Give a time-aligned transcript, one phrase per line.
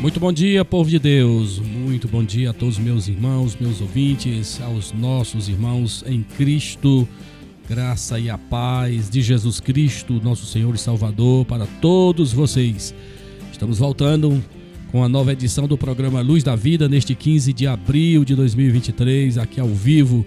[0.00, 1.58] Muito bom dia, povo de Deus.
[1.58, 7.06] Muito bom dia a todos meus irmãos, meus ouvintes, aos nossos irmãos em Cristo.
[7.68, 12.94] Graça e a paz de Jesus Cristo, nosso Senhor e Salvador, para todos vocês.
[13.52, 14.42] Estamos voltando
[14.90, 19.36] com a nova edição do programa Luz da Vida neste 15 de abril de 2023,
[19.36, 20.24] aqui ao vivo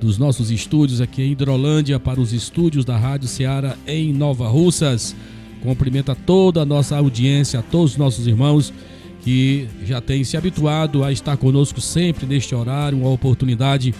[0.00, 5.16] dos nossos estúdios aqui em Hidrolândia para os estúdios da Rádio Ceará em Nova Russas.
[5.60, 8.72] Cumprimento a toda a nossa audiência, a todos os nossos irmãos
[9.22, 13.94] que já tem se habituado a estar conosco sempre neste horário, uma oportunidade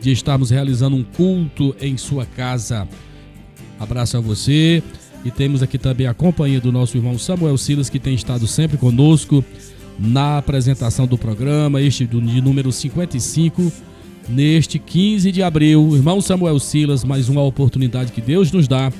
[0.00, 2.88] de estarmos realizando um culto em sua casa.
[3.78, 4.82] Abraço a você
[5.24, 8.76] e temos aqui também a companhia do nosso irmão Samuel Silas, que tem estado sempre
[8.76, 9.44] conosco
[9.98, 13.72] na apresentação do programa, este de número 55,
[14.28, 15.94] neste 15 de abril.
[15.94, 18.92] Irmão Samuel Silas, mais uma oportunidade que Deus nos dá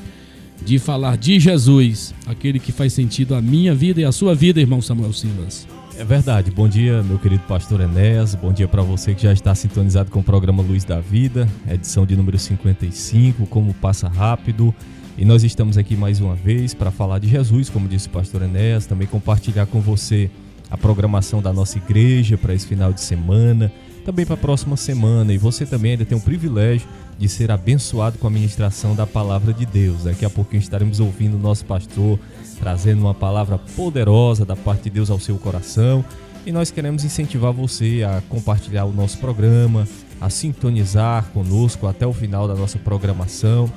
[0.64, 4.60] de falar de Jesus, aquele que faz sentido a minha vida e a sua vida,
[4.60, 5.66] irmão Samuel Silas.
[5.98, 6.50] É verdade.
[6.50, 8.34] Bom dia, meu querido pastor Enéas.
[8.34, 12.06] Bom dia para você que já está sintonizado com o programa Luz da Vida, edição
[12.06, 14.74] de número 55, como passa rápido.
[15.18, 18.42] E nós estamos aqui mais uma vez para falar de Jesus, como disse o pastor
[18.42, 20.30] Enéas, também compartilhar com você
[20.70, 23.70] a programação da nossa igreja para esse final de semana,
[24.04, 25.32] também para a próxima semana.
[25.32, 29.52] E você também ainda tem o privilégio de ser abençoado com a ministração da palavra
[29.52, 30.04] de Deus.
[30.04, 32.18] Daqui a pouquinho estaremos ouvindo o nosso pastor
[32.58, 36.04] trazendo uma palavra poderosa da parte de Deus ao seu coração.
[36.44, 39.86] E nós queremos incentivar você a compartilhar o nosso programa,
[40.20, 43.70] a sintonizar conosco até o final da nossa programação.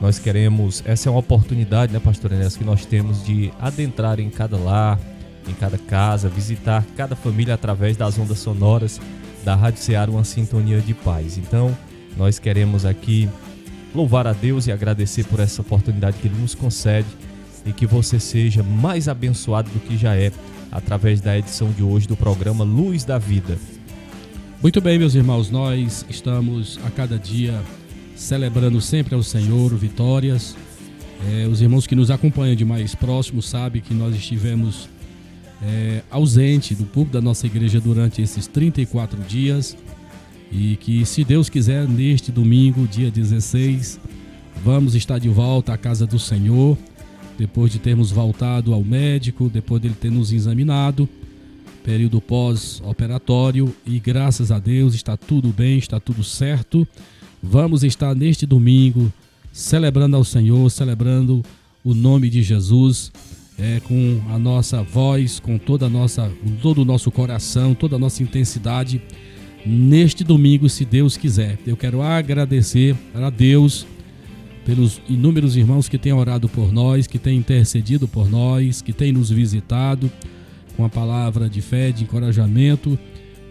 [0.00, 4.30] Nós queremos, essa é uma oportunidade, né, pastor Enéas, que nós temos de adentrar em
[4.30, 4.98] cada lar,
[5.48, 9.00] em cada casa, visitar cada família através das ondas sonoras
[9.44, 11.38] da Rádio Ceará, uma sintonia de paz.
[11.38, 11.76] Então,
[12.16, 13.28] nós queremos aqui
[13.94, 17.08] louvar a Deus e agradecer por essa oportunidade que Ele nos concede
[17.64, 20.32] e que você seja mais abençoado do que já é
[20.70, 23.58] através da edição de hoje do programa Luz da Vida.
[24.62, 27.60] Muito bem, meus irmãos, nós estamos a cada dia
[28.14, 30.54] celebrando sempre ao Senhor vitórias.
[31.30, 34.88] É, os irmãos que nos acompanham de mais próximo sabem que nós estivemos
[35.62, 39.76] é, ausente do público da nossa igreja durante esses 34 dias
[40.50, 44.00] e que, se Deus quiser, neste domingo, dia 16,
[44.64, 46.76] vamos estar de volta à casa do Senhor,
[47.38, 51.08] depois de termos voltado ao médico, depois dele ter nos examinado,
[51.84, 56.86] período pós-operatório, e graças a Deus está tudo bem, está tudo certo.
[57.42, 59.10] Vamos estar neste domingo
[59.52, 61.42] celebrando ao Senhor, celebrando
[61.84, 63.10] o nome de Jesus.
[63.62, 66.32] É, com a nossa voz, com toda a nossa,
[66.62, 69.02] todo o nosso coração, toda a nossa intensidade
[69.66, 71.58] neste domingo, se Deus quiser.
[71.66, 73.86] Eu quero agradecer a Deus
[74.64, 79.12] pelos inúmeros irmãos que têm orado por nós, que têm intercedido por nós, que têm
[79.12, 80.10] nos visitado
[80.76, 82.98] com a palavra de fé, de encorajamento.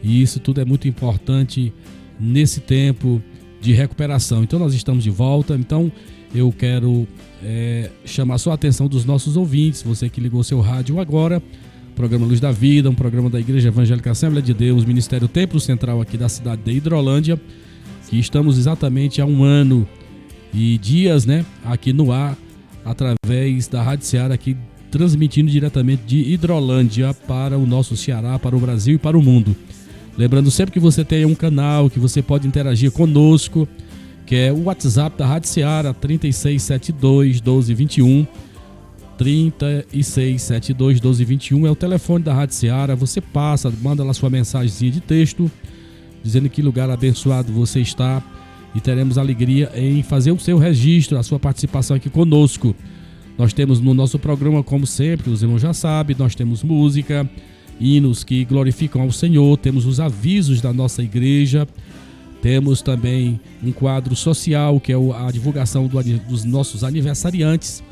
[0.01, 1.73] E isso tudo é muito importante
[2.19, 3.21] nesse tempo
[3.61, 4.43] de recuperação.
[4.43, 5.55] Então nós estamos de volta.
[5.55, 5.91] Então
[6.33, 7.07] eu quero
[7.43, 11.41] é, chamar só a atenção dos nossos ouvintes, você que ligou seu rádio agora
[11.99, 15.99] programa Luz da Vida, um programa da Igreja Evangélica Assembleia de Deus, Ministério Templo Central
[15.99, 17.37] aqui da cidade de Hidrolândia,
[18.09, 19.85] que estamos exatamente há um ano
[20.53, 22.37] e dias, né, aqui no ar,
[22.85, 24.55] através da Rádio Ceará, aqui
[24.89, 29.53] transmitindo diretamente de Hidrolândia para o nosso Ceará, para o Brasil e para o mundo.
[30.17, 33.67] Lembrando sempre que você tem um canal que você pode interagir conosco,
[34.29, 38.27] que é o WhatsApp da Rádio Ceará 3672 1221
[39.17, 42.95] 3672 1221 é o telefone da Rádio Seara.
[42.95, 45.49] Você passa, manda lá sua mensagem de texto,
[46.23, 48.21] dizendo que lugar abençoado você está
[48.75, 52.75] e teremos alegria em fazer o seu registro, a sua participação aqui conosco.
[53.35, 57.27] Nós temos no nosso programa, como sempre, os irmãos já sabem, nós temos música,
[57.79, 61.67] hinos que glorificam ao Senhor, temos os avisos da nossa igreja,
[62.41, 65.87] temos também um quadro social, que é a divulgação
[66.27, 67.83] dos nossos aniversariantes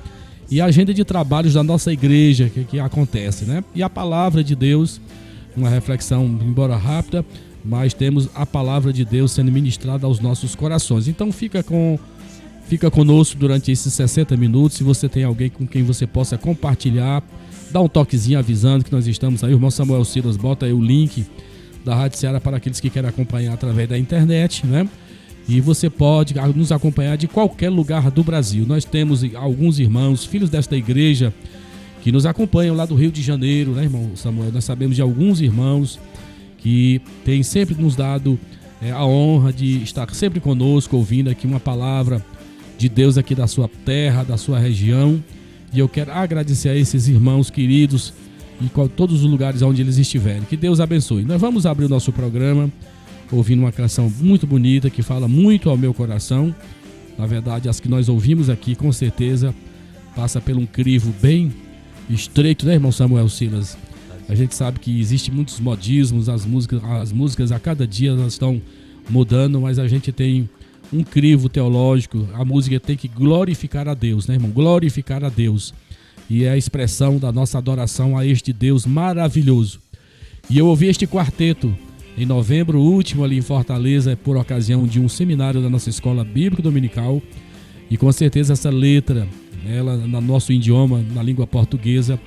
[0.50, 3.64] e a agenda de trabalhos da nossa igreja que, que acontece, né?
[3.76, 5.02] E a palavra de Deus,
[5.56, 7.26] uma reflexão, embora rápida,
[7.64, 11.08] mas temos a palavra de Deus sendo ministrada aos nossos corações.
[11.08, 12.00] Então fica com
[12.68, 14.78] Fica conosco durante esses 60 minutos.
[14.78, 17.24] Se você tem alguém com quem você possa compartilhar,
[17.72, 19.54] dá um toquezinho avisando que nós estamos aí.
[19.54, 21.26] O irmão Samuel Silas bota aí o link
[21.88, 24.88] da Rádio Ceará para aqueles que querem acompanhar através da internet, né?
[25.48, 28.66] E você pode nos acompanhar de qualquer lugar do Brasil.
[28.68, 31.34] Nós temos alguns irmãos, filhos desta igreja,
[32.02, 34.52] que nos acompanham lá do Rio de Janeiro, né, irmão Samuel?
[34.52, 35.98] Nós sabemos de alguns irmãos
[36.58, 38.38] que têm sempre nos dado
[38.82, 42.24] é, a honra de estar sempre conosco, ouvindo aqui uma palavra
[42.78, 45.24] de Deus aqui da sua terra, da sua região.
[45.74, 48.14] E eu quero agradecer a esses irmãos queridos
[48.62, 50.44] e todos os lugares onde eles estiverem.
[50.44, 51.24] Que Deus abençoe.
[51.24, 52.72] Nós vamos abrir o nosso programa
[53.32, 56.56] ouvindo uma canção muito bonita que fala muito ao meu coração.
[57.18, 59.54] Na verdade, as que nós ouvimos aqui, com certeza,
[60.16, 61.52] passa por um crivo bem
[62.10, 63.78] estreito, né, irmão Samuel Silas?
[64.30, 68.34] A gente sabe que existe muitos modismos, as músicas, as músicas a cada dia elas
[68.34, 68.62] estão
[69.10, 70.50] mudando, mas a gente tem
[70.92, 72.28] um crivo teológico.
[72.34, 74.52] A música tem que glorificar a Deus, né, irmão?
[74.52, 75.74] Glorificar a Deus.
[76.30, 79.80] E é a expressão da nossa adoração a este Deus maravilhoso.
[80.50, 81.76] E eu ouvi este quarteto
[82.18, 86.64] em novembro último ali em Fortaleza, por ocasião de um seminário da nossa escola bíblica
[86.64, 87.22] dominical.
[87.92, 89.28] E com certeza essa letra,
[89.68, 92.20] ela no nosso idioma, na língua portuguesa,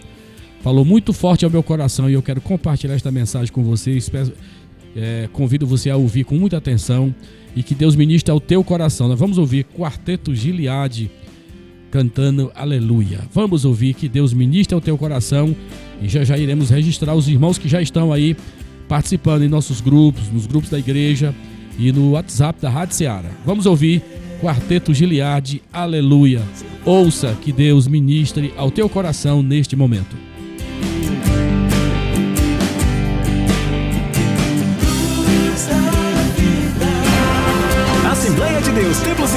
[0.62, 4.10] falou muito forte ao meu coração e eu quero compartilhar esta mensagem com vocês.
[4.94, 7.14] É, convido você a ouvir com muita atenção
[7.54, 9.08] e que Deus ministre ao teu coração.
[9.08, 11.10] Nós vamos ouvir Quarteto Gileade
[11.90, 13.20] cantando Aleluia.
[13.32, 15.54] Vamos ouvir que Deus ministre ao teu coração
[16.00, 18.36] e já já iremos registrar os irmãos que já estão aí
[18.88, 21.34] participando em nossos grupos, nos grupos da igreja
[21.78, 23.30] e no WhatsApp da Rádio Seara.
[23.44, 24.02] Vamos ouvir
[24.40, 26.42] Quarteto Giliade, Aleluia.
[26.84, 30.29] Ouça que Deus ministre ao teu coração neste momento.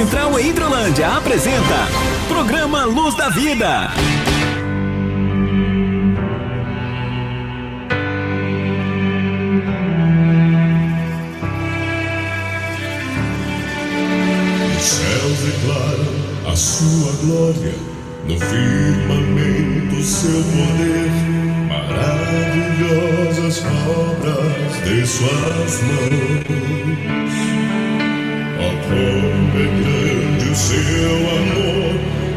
[0.04, 1.88] Central em Hidrolândia apresenta
[2.28, 3.90] Programa Luz da Vida.
[16.46, 17.74] a sua glória,
[18.28, 21.10] no firmamento seu poder,
[21.66, 26.44] maravilhosas obras de suas mãos.
[28.60, 31.94] Oh, grande o seu amor,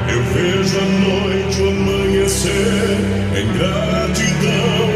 [0.10, 2.98] eu vejo a noite amanhecer,
[3.36, 4.87] em gratidão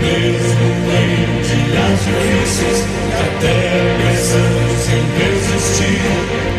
[0.00, 2.78] mesmo ente as vezes
[3.20, 3.58] até
[3.98, 6.02] pensamos em resistir,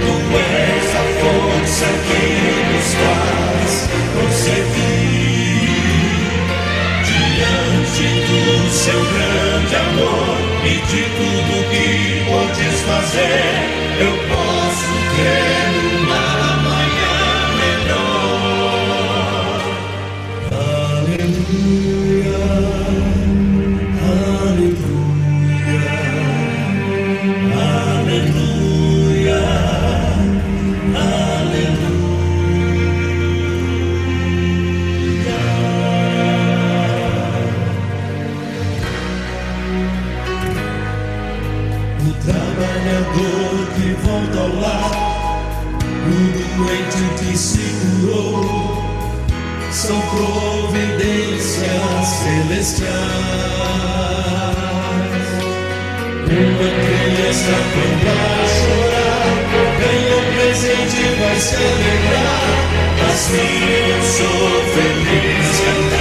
[0.02, 2.26] Tu és a força que
[2.72, 3.72] nos faz
[4.14, 5.22] prosseguir
[7.04, 11.88] diante do seu grande amor e de tudo que
[12.30, 13.44] podes fazer.
[14.00, 14.41] Eu posso
[43.12, 44.92] nadador que volta ao lar,
[46.06, 46.10] o
[46.58, 48.84] doente que se curou,
[49.72, 51.72] são providências
[52.08, 52.92] celestiais.
[56.24, 59.32] Uma criança cantar, chorar,
[59.80, 62.52] ganha um presente, vai celebrar.
[63.10, 63.54] Assim
[63.90, 66.01] eu sou feliz cantar.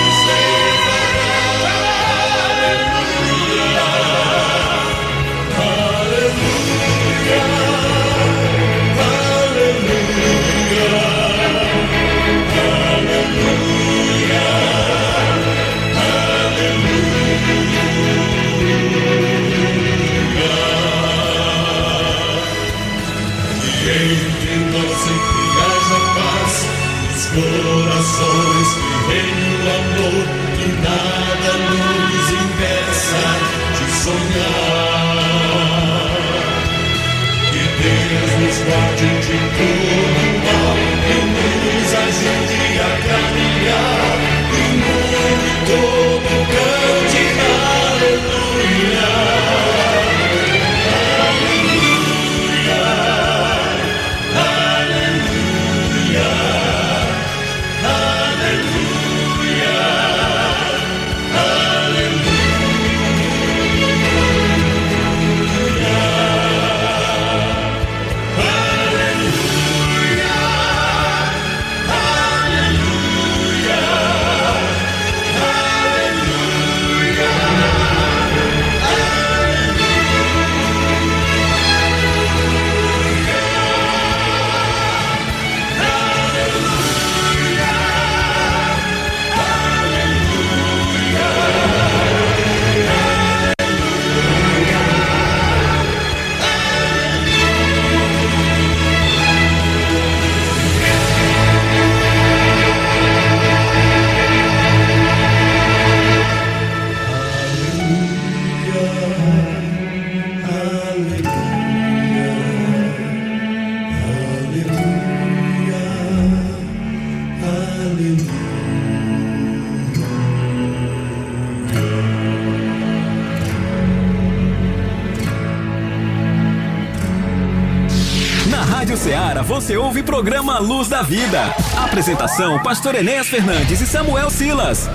[129.01, 131.55] Ceará você ouve programa Luz da Vida.
[131.75, 134.87] Apresentação: Pastor Enéas Fernandes e Samuel Silas.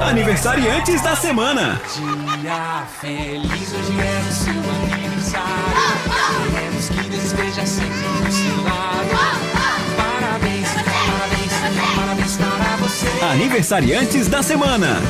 [0.00, 1.78] Aniversariantes da semana.
[2.40, 5.44] Dia feliz, hoje é o seu aniversário.
[6.54, 9.10] Queremos que Deus esteja sempre do seu lado.
[9.94, 11.52] Parabéns, parabéns,
[11.96, 13.24] parabéns para você.
[13.30, 15.02] Aniversariantes da semana.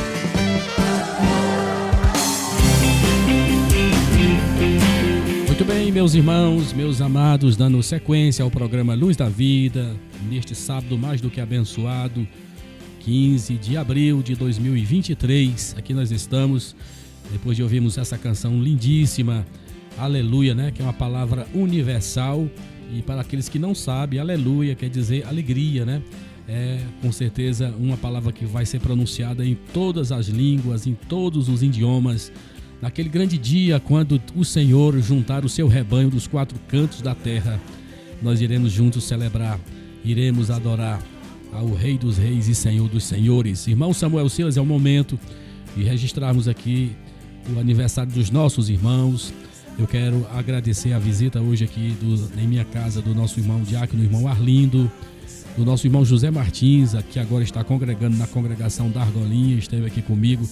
[5.65, 9.95] Muito bem, meus irmãos, meus amados, dando sequência ao programa Luz da Vida,
[10.29, 12.27] neste sábado mais do que abençoado,
[12.99, 15.73] 15 de abril de 2023.
[15.75, 16.75] Aqui nós estamos,
[17.31, 19.43] depois de ouvirmos essa canção lindíssima,
[19.97, 20.69] Aleluia, né?
[20.69, 22.47] Que é uma palavra universal
[22.95, 25.99] e para aqueles que não sabem, Aleluia quer dizer alegria, né?
[26.47, 31.49] É com certeza uma palavra que vai ser pronunciada em todas as línguas, em todos
[31.49, 32.31] os idiomas
[32.81, 37.59] naquele grande dia quando o Senhor juntar o seu rebanho dos quatro cantos da terra,
[38.21, 39.59] nós iremos juntos celebrar,
[40.03, 41.01] iremos adorar
[41.51, 43.67] ao Rei dos Reis e Senhor dos Senhores.
[43.67, 45.19] Irmão Samuel Silas, é o momento
[45.75, 46.91] de registrarmos aqui
[47.53, 49.33] o aniversário dos nossos irmãos.
[49.77, 54.03] Eu quero agradecer a visita hoje aqui do, em minha casa do nosso irmão Diácono,
[54.03, 54.89] irmão Arlindo,
[55.57, 60.01] do nosso irmão José Martins, que agora está congregando na congregação da Argolinha, esteve aqui
[60.01, 60.47] comigo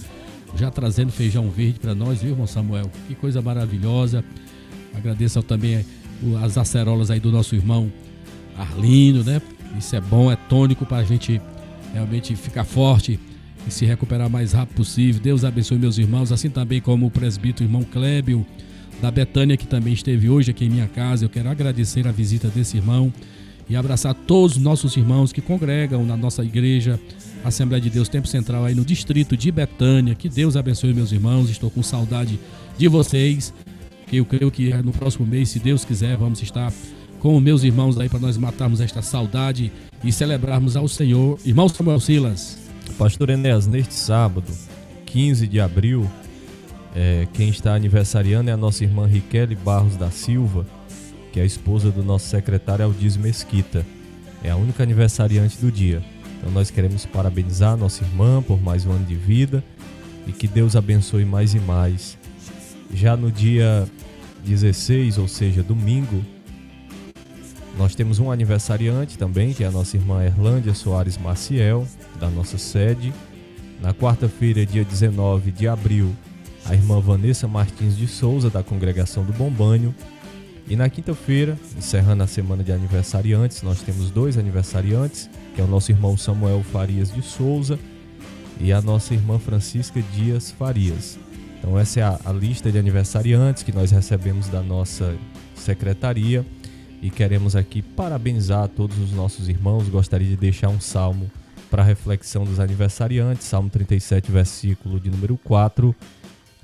[0.56, 2.90] já trazendo feijão verde para nós, viu, irmão Samuel?
[3.08, 4.24] Que coisa maravilhosa.
[4.94, 5.84] Agradeço também
[6.42, 7.92] as acerolas aí do nosso irmão
[8.56, 9.42] Arlindo, né?
[9.78, 11.40] Isso é bom, é tônico para a gente
[11.92, 13.18] realmente ficar forte
[13.66, 15.20] e se recuperar mais rápido possível.
[15.20, 18.46] Deus abençoe meus irmãos, assim também como o presbítero irmão Clébio
[19.02, 21.24] da Betânia, que também esteve hoje aqui em minha casa.
[21.24, 23.12] Eu quero agradecer a visita desse irmão
[23.68, 27.00] e abraçar todos os nossos irmãos que congregam na nossa igreja
[27.44, 30.14] Assembleia de Deus Tempo Central aí no distrito de Betânia.
[30.14, 31.50] Que Deus abençoe meus irmãos.
[31.50, 32.40] Estou com saudade
[32.78, 33.52] de vocês.
[34.06, 36.72] Que eu creio que no próximo mês, se Deus quiser, vamos estar
[37.20, 39.70] com meus irmãos aí para nós matarmos esta saudade
[40.02, 41.38] e celebrarmos ao Senhor.
[41.44, 42.58] Irmão Samuel Silas.
[42.98, 44.46] Pastor Enéas, neste sábado,
[45.06, 46.10] 15 de abril,
[46.94, 50.66] é, quem está aniversariando é a nossa irmã Riquele Barros da Silva,
[51.34, 53.84] que é a esposa do nosso secretário Aldiz Mesquita.
[54.44, 56.00] É a única aniversariante do dia.
[56.38, 59.64] Então nós queremos parabenizar nossa irmã por mais um ano de vida
[60.28, 62.16] e que Deus abençoe mais e mais.
[62.92, 63.84] Já no dia
[64.44, 66.24] 16, ou seja, domingo,
[67.76, 71.84] nós temos um aniversariante também, que é a nossa irmã Erlândia Soares Maciel,
[72.20, 73.12] da nossa sede.
[73.82, 76.14] Na quarta-feira, dia 19 de abril,
[76.64, 79.92] a irmã Vanessa Martins de Souza, da congregação do Bombanho.
[80.66, 85.68] E na quinta-feira, encerrando a semana de aniversariantes, nós temos dois aniversariantes que é o
[85.68, 87.78] nosso irmão Samuel Farias de Souza
[88.60, 91.18] e a nossa irmã Francisca Dias Farias.
[91.58, 95.14] Então essa é a, a lista de aniversariantes que nós recebemos da nossa
[95.54, 96.44] secretaria
[97.00, 99.88] e queremos aqui parabenizar todos os nossos irmãos.
[99.88, 101.30] Gostaria de deixar um salmo
[101.70, 105.94] para reflexão dos aniversariantes, Salmo 37, versículo de número 4,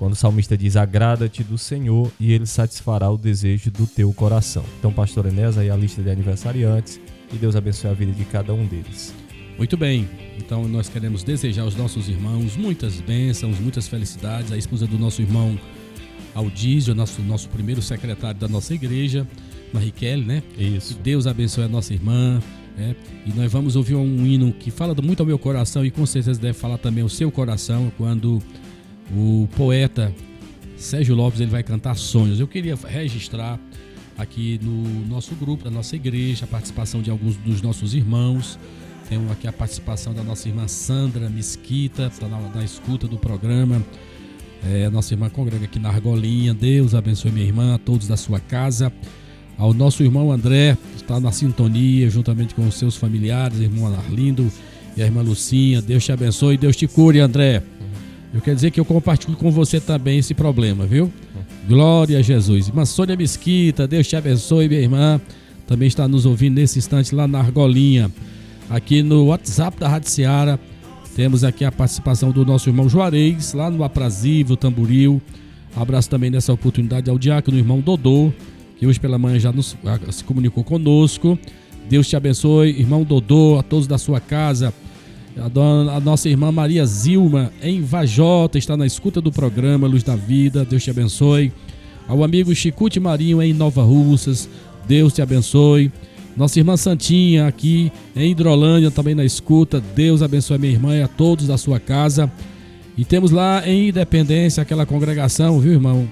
[0.01, 4.65] quando o salmista diz: Agrada-te do Senhor e ele satisfará o desejo do teu coração.
[4.79, 6.99] Então, pastor Enéas, aí a lista de aniversariantes
[7.31, 9.13] e Deus abençoe a vida de cada um deles.
[9.59, 14.51] Muito bem, então nós queremos desejar aos nossos irmãos muitas bênçãos, muitas felicidades.
[14.51, 15.55] A esposa do nosso irmão
[16.33, 19.27] Aldísio, nosso, nosso primeiro secretário da nossa igreja,
[19.71, 20.41] Mariquele, né?
[20.57, 20.95] Isso.
[20.95, 22.41] Que Deus abençoe a nossa irmã.
[22.75, 22.95] né?
[23.23, 26.41] E nós vamos ouvir um hino que fala muito ao meu coração e com certeza
[26.41, 28.41] deve falar também ao seu coração quando
[29.15, 30.13] o poeta
[30.77, 32.39] Sérgio Lopes ele vai cantar Sonhos.
[32.39, 33.59] Eu queria registrar
[34.17, 38.57] aqui no nosso grupo, da nossa igreja, a participação de alguns dos nossos irmãos.
[39.07, 43.83] Temos aqui a participação da nossa irmã Sandra Mesquita, está na, na escuta do programa.
[44.63, 46.53] É, nossa irmã congrega aqui na Argolinha.
[46.53, 48.91] Deus abençoe minha irmã, a todos da sua casa.
[49.57, 54.51] Ao nosso irmão André, que está na sintonia, juntamente com os seus familiares, irmão Arlindo
[54.95, 55.81] e a irmã Lucinha.
[55.81, 57.61] Deus te abençoe, Deus te cure, André.
[58.33, 61.11] Eu quero dizer que eu compartilho com você também esse problema, viu?
[61.67, 62.69] Glória a Jesus.
[62.69, 65.19] Irmã Sônia Mesquita, Deus te abençoe, minha irmã.
[65.67, 68.09] Também está nos ouvindo nesse instante lá na Argolinha.
[68.69, 70.59] Aqui no WhatsApp da Rádio Seara,
[71.15, 75.21] temos aqui a participação do nosso irmão Juarez, lá no Aprazível, Tamboril.
[75.75, 78.31] Abraço também nessa oportunidade ao diácono irmão Dodô,
[78.77, 81.37] que hoje pela manhã já nos, ah, se comunicou conosco.
[81.89, 84.73] Deus te abençoe, irmão Dodô, a todos da sua casa.
[85.37, 90.03] A, dona- a nossa irmã Maria Zilma, em Vajota, está na escuta do programa Luz
[90.03, 90.65] da Vida.
[90.65, 91.51] Deus te abençoe.
[92.07, 94.49] Ao amigo Chicute Marinho, em Nova Russas.
[94.87, 95.91] Deus te abençoe.
[96.35, 99.81] Nossa irmã Santinha, aqui em Hidrolândia, também na escuta.
[99.95, 102.31] Deus abençoe minha irmã e a todos da sua casa.
[102.97, 106.07] E temos lá em Independência aquela congregação, viu, irmão?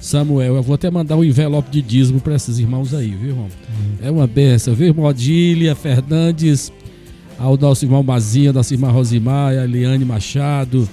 [0.00, 3.48] Samuel, eu vou até mandar um envelope de dízimo para esses irmãos aí, viu, irmão?
[4.02, 5.06] É uma benção, viu, irmão?
[5.06, 6.72] Odília Fernandes,
[7.38, 10.88] ao nosso irmão Mazinha, nossa irmã Rosimar, a Eliane Machado.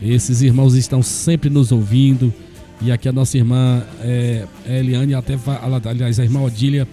[0.00, 2.32] Esses irmãos estão sempre nos ouvindo.
[2.80, 5.38] E aqui a nossa irmã é, Eliane, até,
[5.88, 6.86] aliás, a irmã Odília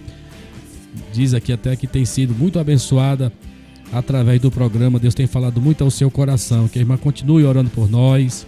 [1.12, 3.32] diz aqui até que tem sido muito abençoada
[3.92, 4.98] através do programa.
[4.98, 6.68] Deus tem falado muito ao seu coração.
[6.68, 8.46] Que a irmã continue orando por nós.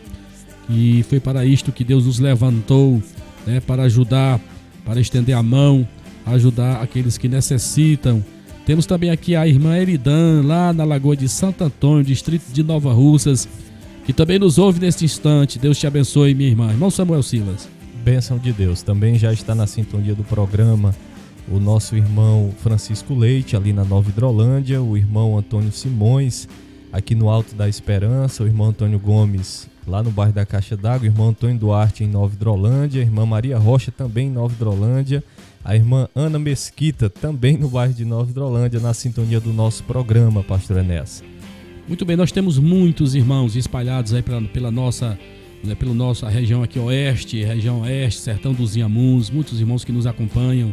[0.68, 3.02] E foi para isto que Deus nos levantou,
[3.46, 4.40] né, para ajudar,
[4.84, 5.86] para estender a mão,
[6.26, 8.22] ajudar aqueles que necessitam.
[8.66, 12.92] Temos também aqui a irmã Eridan, lá na Lagoa de Santo Antônio, distrito de Nova
[12.92, 13.48] Russas,
[14.04, 15.56] que também nos ouve neste instante.
[15.56, 16.72] Deus te abençoe, minha irmã.
[16.72, 17.68] Irmão Samuel Silas.
[18.04, 18.82] Bênção de Deus.
[18.82, 20.92] Também já está na sintonia do programa
[21.48, 26.48] o nosso irmão Francisco Leite, ali na Nova Hidrolândia, o irmão Antônio Simões,
[26.92, 31.02] aqui no Alto da Esperança, o irmão Antônio Gomes, lá no bairro da Caixa d'Água,
[31.02, 35.22] o irmão Antônio Duarte, em Nova Hidrolândia, a irmã Maria Rocha, também em Nova Hidrolândia,
[35.66, 40.40] a irmã Ana Mesquita, também no bairro de Nova Hidrolândia, na sintonia do nosso programa,
[40.44, 41.24] Pastor Enéas.
[41.88, 45.18] Muito bem, nós temos muitos irmãos espalhados aí pela, pela nossa
[45.64, 50.06] né, pela nossa região aqui oeste, região oeste, sertão dos Inhamuns, muitos irmãos que nos
[50.06, 50.72] acompanham,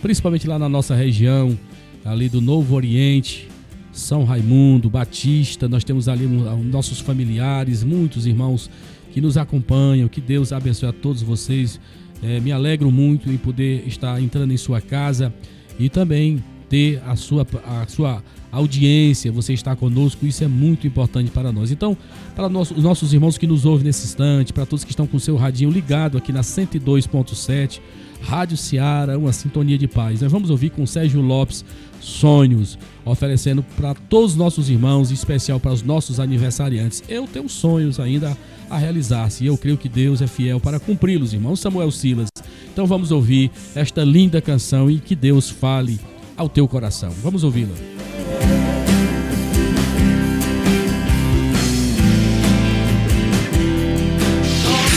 [0.00, 1.58] principalmente lá na nossa região,
[2.02, 3.46] ali do Novo Oriente,
[3.92, 8.70] São Raimundo, Batista, nós temos ali nossos familiares, muitos irmãos
[9.12, 11.78] que nos acompanham, que Deus abençoe a todos vocês.
[12.22, 15.32] É, me alegro muito em poder estar entrando em sua casa
[15.78, 21.30] e também ter a sua, a sua audiência, você está conosco, isso é muito importante
[21.30, 21.70] para nós.
[21.70, 21.96] Então,
[22.34, 25.20] para os nossos irmãos que nos ouvem nesse instante, para todos que estão com o
[25.20, 27.80] seu radinho ligado aqui na 102.7,
[28.22, 30.20] Rádio Seara, uma sintonia de paz.
[30.20, 31.64] Nós vamos ouvir com Sérgio Lopes
[32.00, 37.02] Sonhos, oferecendo para todos os nossos irmãos, em especial para os nossos aniversariantes.
[37.08, 38.36] Eu tenho sonhos ainda
[38.68, 42.28] a realizar-se e eu creio que Deus é fiel para cumpri-los, irmão Samuel Silas.
[42.72, 46.00] Então vamos ouvir esta linda canção e que Deus fale
[46.36, 47.10] ao teu coração.
[47.22, 47.74] Vamos ouvi-la.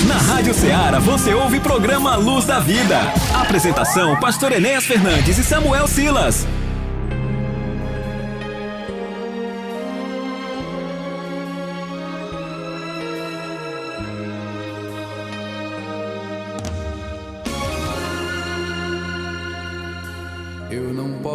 [0.07, 3.01] Na Rádio Ceará você ouve programa Luz da Vida.
[3.33, 6.47] Apresentação: Pastor Enéas Fernandes e Samuel Silas.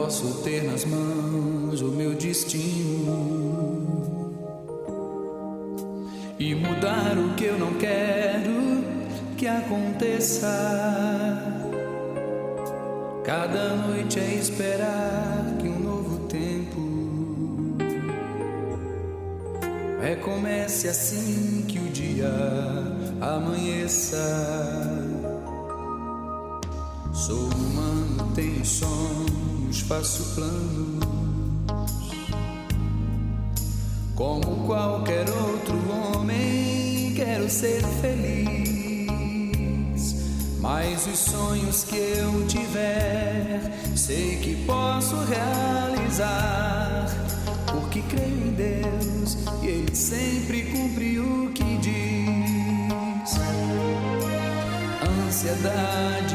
[0.09, 3.13] Posso ter nas mãos o meu destino
[6.39, 8.83] e mudar o que eu não quero
[9.37, 10.49] que aconteça.
[13.23, 16.89] Cada noite é esperar que um novo tempo
[20.01, 22.33] Recomece assim que o dia
[23.21, 24.17] amanheça.
[27.13, 28.65] Sou humano, tenho
[29.77, 31.09] faço planos.
[34.15, 38.59] Como qualquer outro homem, quero ser feliz.
[40.61, 43.61] Mas os sonhos que eu tiver,
[43.95, 47.07] sei que posso realizar.
[47.71, 53.39] Porque creio em Deus e Ele sempre cumpre o que diz.
[55.27, 56.35] Ansiedade,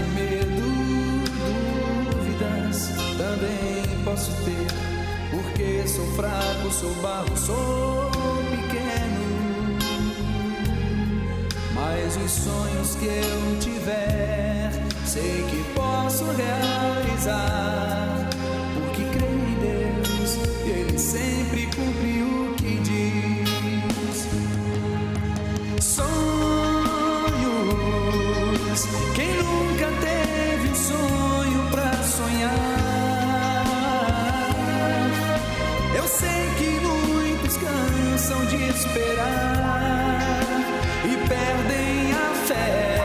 [3.44, 4.68] também posso ter.
[5.32, 8.12] Porque sou fraco, sou barro, sou
[8.50, 9.78] pequeno.
[11.74, 14.72] Mas os sonhos que eu tiver,
[15.06, 18.30] sei que posso realizar.
[18.76, 22.03] Porque creio em Deus e Ele sempre cumpre
[38.14, 40.20] cansam de esperar
[41.04, 43.00] e perdem a fé,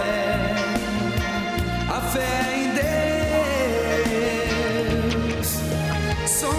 [1.89, 2.69] a fé em
[5.33, 5.49] Deus.
[6.27, 6.53] Sonhos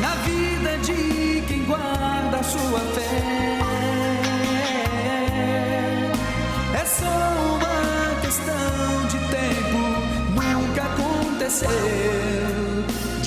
[0.00, 3.58] na vida de quem guarda a sua fé.
[6.80, 7.14] É só
[7.56, 9.80] uma questão de tempo,
[10.34, 12.31] nunca aconteceu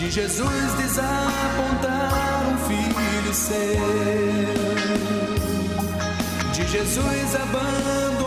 [0.05, 3.55] de Jesus desapontar um filho seu,
[6.53, 8.24] de Jesus abandonar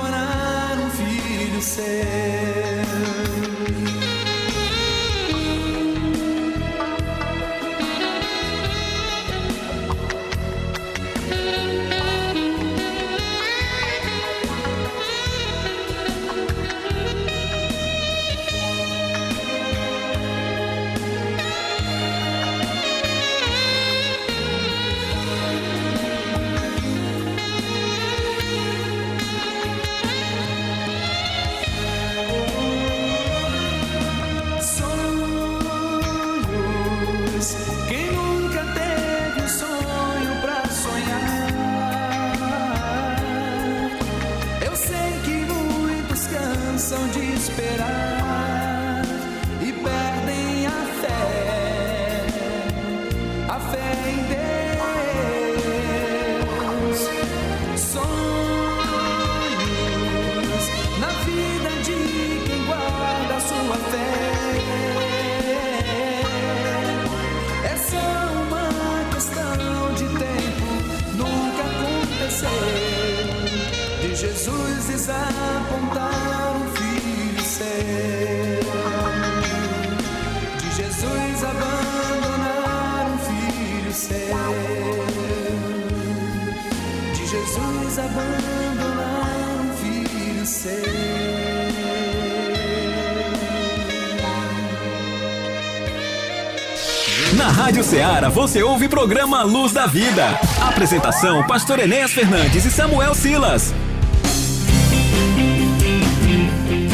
[97.88, 100.38] Ceará você ouve o programa Luz da Vida.
[100.60, 103.72] Apresentação: Pastor Enéas Fernandes e Samuel Silas.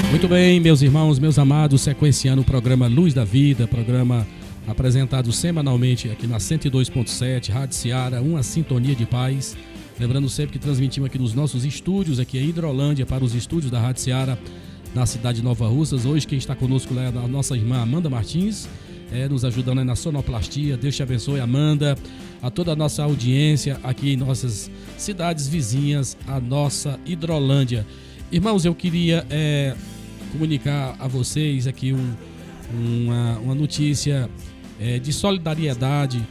[0.09, 4.25] Muito bem, meus irmãos, meus amados, sequenciando o programa Luz da Vida, programa
[4.69, 9.57] apresentado semanalmente aqui na 102.7, Rádio Seara, uma sintonia de paz.
[9.99, 13.81] Lembrando sempre que transmitimos aqui nos nossos estúdios, aqui em Hidrolândia, para os estúdios da
[13.81, 14.39] Rádio Seara,
[14.95, 16.07] na cidade de Nova Russas.
[16.07, 18.69] Hoje quem está conosco é a nossa irmã Amanda Martins,
[19.13, 20.77] é, nos ajudando aí na sonoplastia.
[20.77, 21.97] Deus te abençoe, Amanda.
[22.43, 27.87] A toda a nossa audiência aqui em nossas cidades vizinhas, a nossa Hidrolândia.
[28.31, 29.75] Irmãos, eu queria é,
[30.33, 32.15] comunicar a vocês aqui um,
[32.73, 34.29] uma, uma notícia
[34.81, 36.23] é, de solidariedade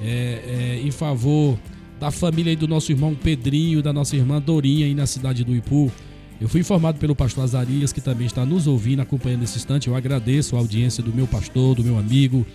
[0.00, 1.58] é, é, em favor
[2.00, 5.92] da família do nosso irmão Pedrinho, da nossa irmã Dorinha aí na cidade do Ipu.
[6.40, 9.88] Eu fui informado pelo pastor Azarias, que também está nos ouvindo, acompanhando esse instante.
[9.88, 12.46] Eu agradeço a audiência do meu pastor, do meu amigo,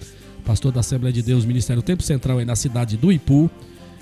[0.44, 3.50] pastor da Assembleia de Deus, Ministério Tempo Central aí na cidade do Ipu,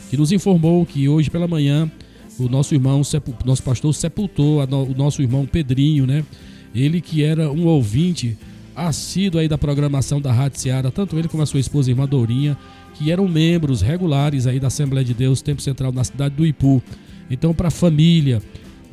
[0.09, 1.91] que nos informou que hoje pela manhã
[2.39, 3.01] o nosso irmão,
[3.45, 6.23] nosso pastor sepultou o nosso irmão Pedrinho, né?
[6.73, 8.37] Ele que era um ouvinte
[8.75, 12.57] assíduo aí da programação da Rádio Seara, tanto ele como a sua esposa, irmã Dourinha,
[12.95, 16.81] que eram membros regulares aí da Assembleia de Deus Tempo Central na cidade do Ipu.
[17.29, 18.41] Então, para a família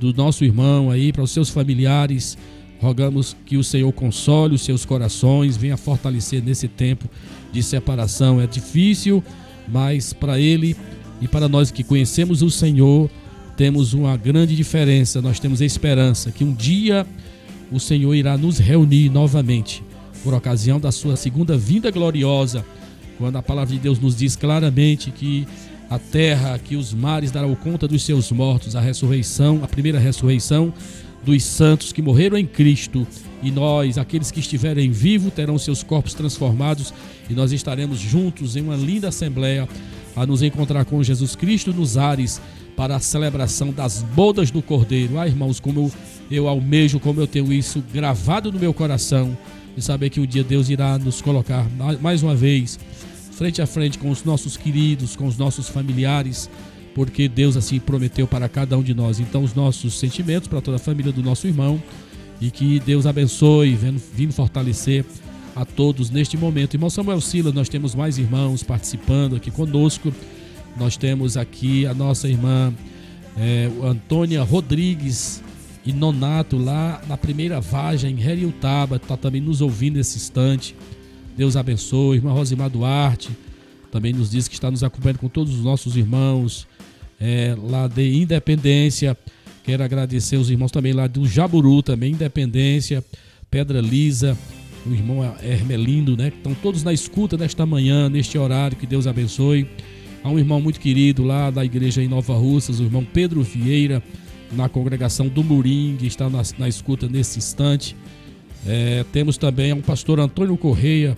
[0.01, 2.37] do nosso irmão aí, para os seus familiares,
[2.81, 7.09] rogamos que o Senhor console os seus corações, venha fortalecer nesse tempo
[7.53, 8.41] de separação.
[8.41, 9.23] É difícil
[9.71, 10.77] mas para ele
[11.21, 13.11] e para nós que conhecemos o Senhor,
[13.57, 15.21] temos uma grande diferença.
[15.21, 17.07] Nós temos esperança que um dia
[17.71, 19.83] o Senhor irá nos reunir novamente
[20.25, 22.65] por ocasião da sua segunda vinda gloriosa,
[23.17, 25.47] quando a palavra de Deus nos diz claramente que
[25.91, 30.73] a terra, que os mares darão conta dos seus mortos, a ressurreição, a primeira ressurreição
[31.25, 33.07] dos santos que morreram em Cristo,
[33.43, 36.95] e nós, aqueles que estiverem vivos, terão seus corpos transformados
[37.29, 39.69] e nós estaremos juntos em uma linda assembleia
[40.15, 42.41] a nos encontrar com Jesus Cristo nos ares
[42.77, 45.19] para a celebração das bodas do Cordeiro.
[45.19, 45.93] Ah, irmãos, como eu,
[46.31, 49.37] eu almejo, como eu tenho isso gravado no meu coração,
[49.75, 51.67] de saber que um dia Deus irá nos colocar
[52.01, 52.79] mais uma vez
[53.41, 56.51] frente a frente com os nossos queridos, com os nossos familiares,
[56.95, 59.19] porque Deus assim prometeu para cada um de nós.
[59.19, 61.83] Então, os nossos sentimentos para toda a família do nosso irmão
[62.39, 63.75] e que Deus abençoe,
[64.15, 65.07] vindo, fortalecer
[65.57, 66.75] a todos neste momento.
[66.75, 70.13] Irmão Samuel Sila, nós temos mais irmãos participando aqui conosco.
[70.79, 72.75] Nós temos aqui a nossa irmã
[73.39, 75.43] é, Antônia Rodrigues
[75.87, 80.77] e Nonato, lá na primeira vagem em Heriutaba, está também nos ouvindo nesse instante.
[81.41, 82.19] Deus abençoe.
[82.19, 83.31] Irmã Rosimar Duarte
[83.91, 86.69] também nos diz que está nos acompanhando com todos os nossos irmãos
[87.19, 89.17] é, lá de Independência.
[89.65, 93.03] Quero agradecer os irmãos também lá do Jaburu, também Independência,
[93.51, 94.37] Pedra Lisa,
[94.87, 96.31] o irmão Hermelindo, né?
[96.31, 98.77] Que estão todos na escuta nesta manhã, neste horário.
[98.77, 99.67] Que Deus abençoe.
[100.23, 104.03] Há um irmão muito querido lá da igreja em Nova Russas, o irmão Pedro Vieira,
[104.53, 107.97] na congregação do Murim, que está na, na escuta nesse instante.
[108.67, 111.17] É, temos também um pastor Antônio Correia,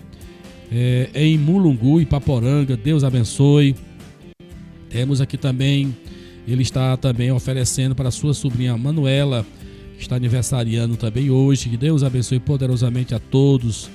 [0.73, 2.75] é, em Mulungu, Ipaporanga.
[2.75, 3.75] Deus abençoe.
[4.89, 5.95] Temos aqui também,
[6.47, 9.45] ele está também oferecendo para sua sobrinha Manuela,
[9.95, 11.69] que está aniversariando também hoje.
[11.69, 13.89] Que Deus abençoe poderosamente a todos.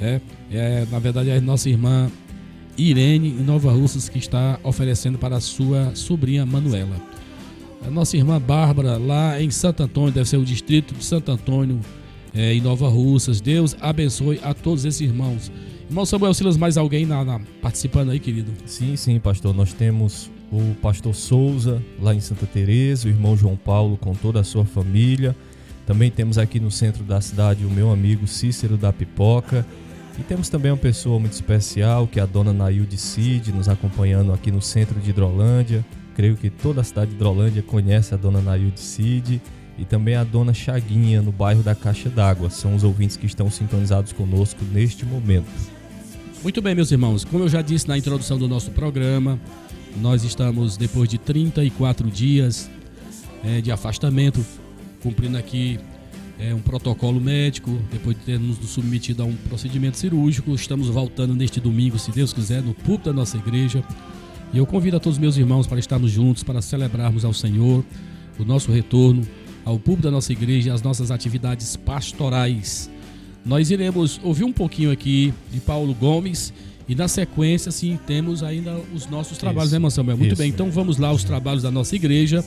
[0.00, 0.20] É,
[0.52, 2.10] é, na verdade, é a nossa irmã
[2.78, 6.96] Irene em Nova Russas que está oferecendo para sua sobrinha Manuela.
[7.84, 11.80] A nossa irmã Bárbara, lá em Santo Antônio, deve ser o distrito de Santo Antônio,
[12.32, 13.40] é, em Nova Russas.
[13.40, 15.50] Deus abençoe a todos esses irmãos.
[15.90, 18.52] Irmão Samuel Silas, mais alguém na, na, participando aí, querido?
[18.64, 19.52] Sim, sim, pastor.
[19.52, 24.38] Nós temos o pastor Souza, lá em Santa Teresa, o irmão João Paulo com toda
[24.38, 25.34] a sua família.
[25.84, 29.66] Também temos aqui no centro da cidade o meu amigo Cícero da Pipoca.
[30.16, 34.32] E temos também uma pessoa muito especial, que é a dona Nailde Cid, nos acompanhando
[34.32, 35.84] aqui no centro de Hidrolândia.
[36.14, 39.42] Creio que toda a cidade de Hidrolândia conhece a dona Nailde Cid
[39.76, 42.48] e também a dona Chaguinha, no bairro da Caixa d'Água.
[42.48, 45.79] São os ouvintes que estão sintonizados conosco neste momento.
[46.42, 47.22] Muito bem, meus irmãos.
[47.22, 49.38] Como eu já disse na introdução do nosso programa,
[50.00, 52.70] nós estamos depois de 34 dias
[53.44, 54.42] é, de afastamento,
[55.02, 55.78] cumprindo aqui
[56.38, 60.54] é, um protocolo médico, depois de termos nos submetido a um procedimento cirúrgico.
[60.54, 63.84] Estamos voltando neste domingo, se Deus quiser, no púlpito da nossa igreja.
[64.50, 67.84] E eu convido a todos meus irmãos para estarmos juntos, para celebrarmos ao Senhor
[68.38, 69.28] o nosso retorno
[69.62, 72.90] ao púlpito da nossa igreja e as nossas atividades pastorais.
[73.44, 76.52] Nós iremos ouvir um pouquinho aqui de Paulo Gomes
[76.88, 80.16] e na sequência, sim, temos ainda os nossos trabalhos, isso, né, irmão Samuel?
[80.16, 80.42] Muito isso.
[80.42, 82.44] bem, então vamos lá, os trabalhos da nossa igreja,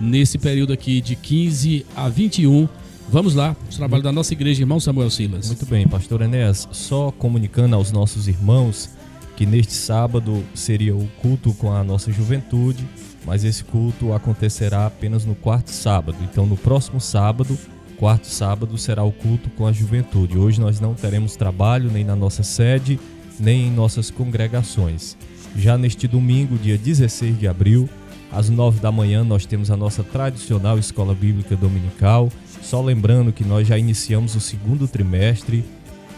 [0.00, 2.68] nesse período aqui de 15 a 21.
[3.08, 5.46] Vamos lá, os trabalhos da nossa igreja, irmão Samuel Silas.
[5.46, 8.90] Muito bem, pastor Enéas, só comunicando aos nossos irmãos
[9.36, 12.84] que neste sábado seria o culto com a nossa juventude,
[13.24, 16.18] mas esse culto acontecerá apenas no quarto sábado.
[16.24, 17.56] Então, no próximo sábado,
[17.98, 20.38] quarto sábado será o culto com a juventude.
[20.38, 22.98] Hoje nós não teremos trabalho nem na nossa sede,
[23.40, 25.16] nem em nossas congregações.
[25.56, 27.88] Já neste domingo, dia 16 de abril,
[28.30, 32.30] às 9 da manhã, nós temos a nossa tradicional escola bíblica dominical.
[32.62, 35.64] Só lembrando que nós já iniciamos o segundo trimestre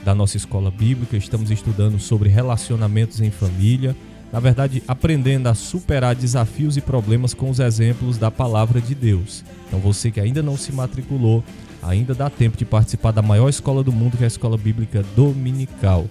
[0.05, 3.97] da nossa escola bíblica, estamos estudando sobre relacionamentos em família.
[4.31, 9.43] Na verdade, aprendendo a superar desafios e problemas com os exemplos da palavra de Deus.
[9.67, 11.43] Então, você que ainda não se matriculou,
[11.83, 15.05] ainda dá tempo de participar da maior escola do mundo, que é a Escola Bíblica
[15.17, 16.07] Dominical.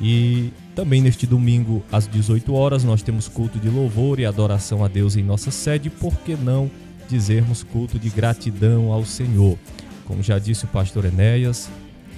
[0.00, 4.88] E também neste domingo, às 18 horas, nós temos culto de louvor e adoração a
[4.88, 6.70] Deus em nossa sede, por que não
[7.08, 9.58] dizermos culto de gratidão ao Senhor?
[10.06, 11.70] Como já disse o pastor Enéas,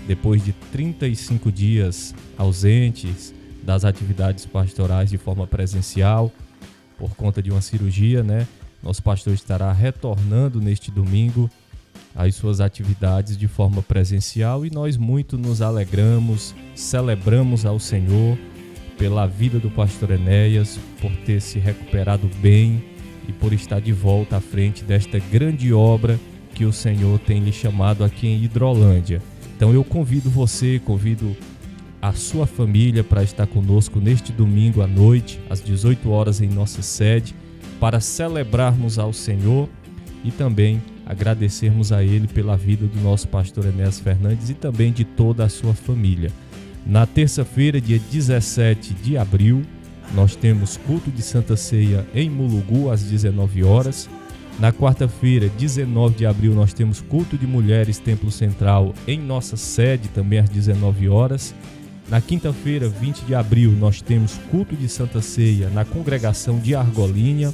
[0.06, 6.30] depois de 35 dias ausentes das atividades pastorais de forma presencial,
[6.98, 8.46] por conta de uma cirurgia, né?
[8.82, 11.50] Nosso pastor estará retornando neste domingo
[12.14, 18.38] as suas atividades de forma presencial e nós muito nos alegramos, celebramos ao Senhor
[18.96, 22.84] pela vida do pastor Enéas, por ter se recuperado bem
[23.28, 26.18] e por estar de volta à frente desta grande obra
[26.54, 29.20] que o Senhor tem lhe chamado aqui em Hidrolândia.
[29.56, 31.36] Então eu convido você, convido
[32.00, 36.82] a sua família para estar conosco neste domingo à noite, às 18 horas em nossa
[36.82, 37.34] sede,
[37.80, 39.68] para celebrarmos ao Senhor
[40.22, 45.04] e também agradecermos a Ele pela vida do nosso pastor Enéas Fernandes e também de
[45.04, 46.30] toda a sua família.
[46.86, 49.62] Na terça-feira, dia 17 de abril,
[50.14, 54.08] nós temos culto de Santa Ceia em Mulugu às 19 horas.
[54.58, 60.08] Na quarta-feira, 19 de abril, nós temos culto de mulheres Templo Central em nossa sede
[60.08, 61.54] também às 19 horas.
[62.08, 67.52] Na quinta-feira, 20 de abril, nós temos culto de Santa Ceia na congregação de Argolinha.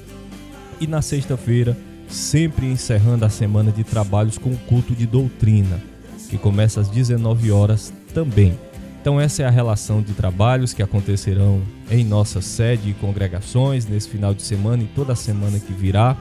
[0.81, 1.77] E na sexta-feira,
[2.11, 5.81] sempre encerrando a semana de trabalhos com o culto de doutrina,
[6.29, 8.59] que começa às 19 horas também.
[9.01, 14.09] Então essa é a relação de trabalhos que acontecerão em nossa sede e congregações nesse
[14.09, 16.17] final de semana e toda semana que virá.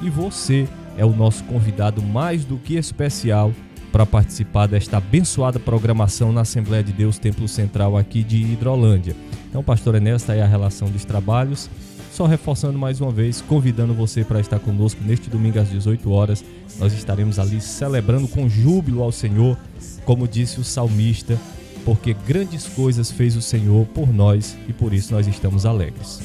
[0.00, 0.66] E você
[0.96, 3.52] é o nosso convidado mais do que especial
[3.92, 9.14] para participar desta abençoada programação na Assembleia de Deus Templo Central aqui de Hidrolândia.
[9.48, 11.70] Então, pastor Enéas, está aí a relação dos trabalhos.
[12.14, 16.44] Só reforçando mais uma vez, convidando você para estar conosco neste domingo às 18 horas.
[16.78, 19.58] Nós estaremos ali celebrando com júbilo ao Senhor,
[20.04, 21.36] como disse o salmista,
[21.84, 26.20] porque grandes coisas fez o Senhor por nós e por isso nós estamos alegres.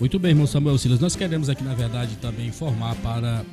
[0.00, 0.98] Muito bem, irmão Samuel Silas.
[0.98, 3.44] Nós queremos aqui, na verdade, também informar para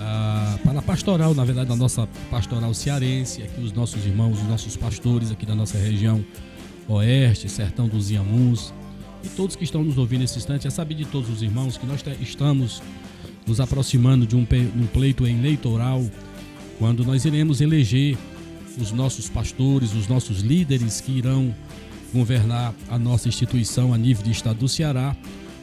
[0.00, 4.48] a, para a pastoral, na verdade, da nossa pastoral cearense, aqui os nossos irmãos, os
[4.48, 6.24] nossos pastores aqui da nossa região
[6.88, 8.74] oeste, sertão dos Iamuns,
[9.28, 11.86] e todos que estão nos ouvindo nesse instante, é saber de todos os irmãos que
[11.86, 12.82] nós estamos
[13.46, 16.04] nos aproximando de um, um pleito eleitoral,
[16.78, 18.16] quando nós iremos eleger
[18.80, 21.54] os nossos pastores, os nossos líderes que irão
[22.12, 25.14] governar a nossa instituição a nível de estado do Ceará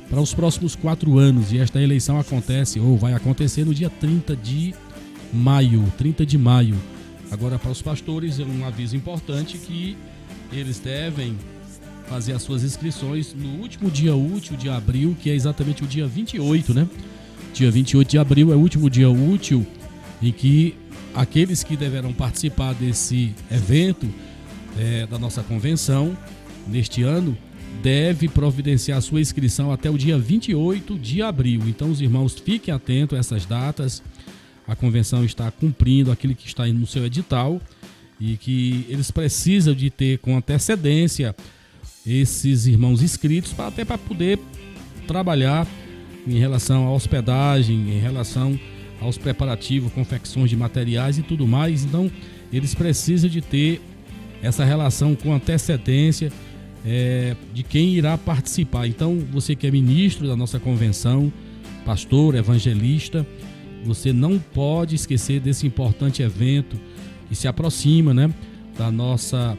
[0.09, 1.51] para os próximos quatro anos.
[1.51, 4.73] E esta eleição acontece, ou vai acontecer, no dia 30 de
[5.33, 5.91] maio.
[5.97, 6.75] 30 de maio.
[7.31, 9.97] Agora, para os pastores, é um aviso importante que
[10.51, 11.35] eles devem
[12.07, 16.07] fazer as suas inscrições no último dia útil de abril, que é exatamente o dia
[16.07, 16.87] 28, né?
[17.53, 19.65] Dia 28 de abril é o último dia útil
[20.21, 20.75] em que
[21.13, 24.07] aqueles que deverão participar desse evento
[24.77, 26.17] é, da nossa convenção
[26.67, 27.37] neste ano
[27.81, 31.61] deve providenciar sua inscrição até o dia 28 de abril.
[31.67, 34.01] Então, os irmãos fiquem atentos a essas datas.
[34.67, 37.61] A convenção está cumprindo aquilo que está no seu edital
[38.19, 41.35] e que eles precisam de ter com antecedência
[42.05, 44.39] esses irmãos inscritos para até para poder
[45.07, 45.67] trabalhar
[46.27, 48.59] em relação à hospedagem, em relação
[49.01, 51.83] aos preparativos, confecções de materiais e tudo mais.
[51.83, 52.09] Então,
[52.51, 53.81] eles precisam de ter
[54.41, 56.31] essa relação com antecedência
[56.85, 58.87] é, de quem irá participar.
[58.87, 61.31] Então, você que é ministro da nossa convenção,
[61.83, 63.25] pastor, evangelista,
[63.83, 66.79] você não pode esquecer desse importante evento
[67.27, 68.31] que se aproxima, né,
[68.77, 69.57] da nossa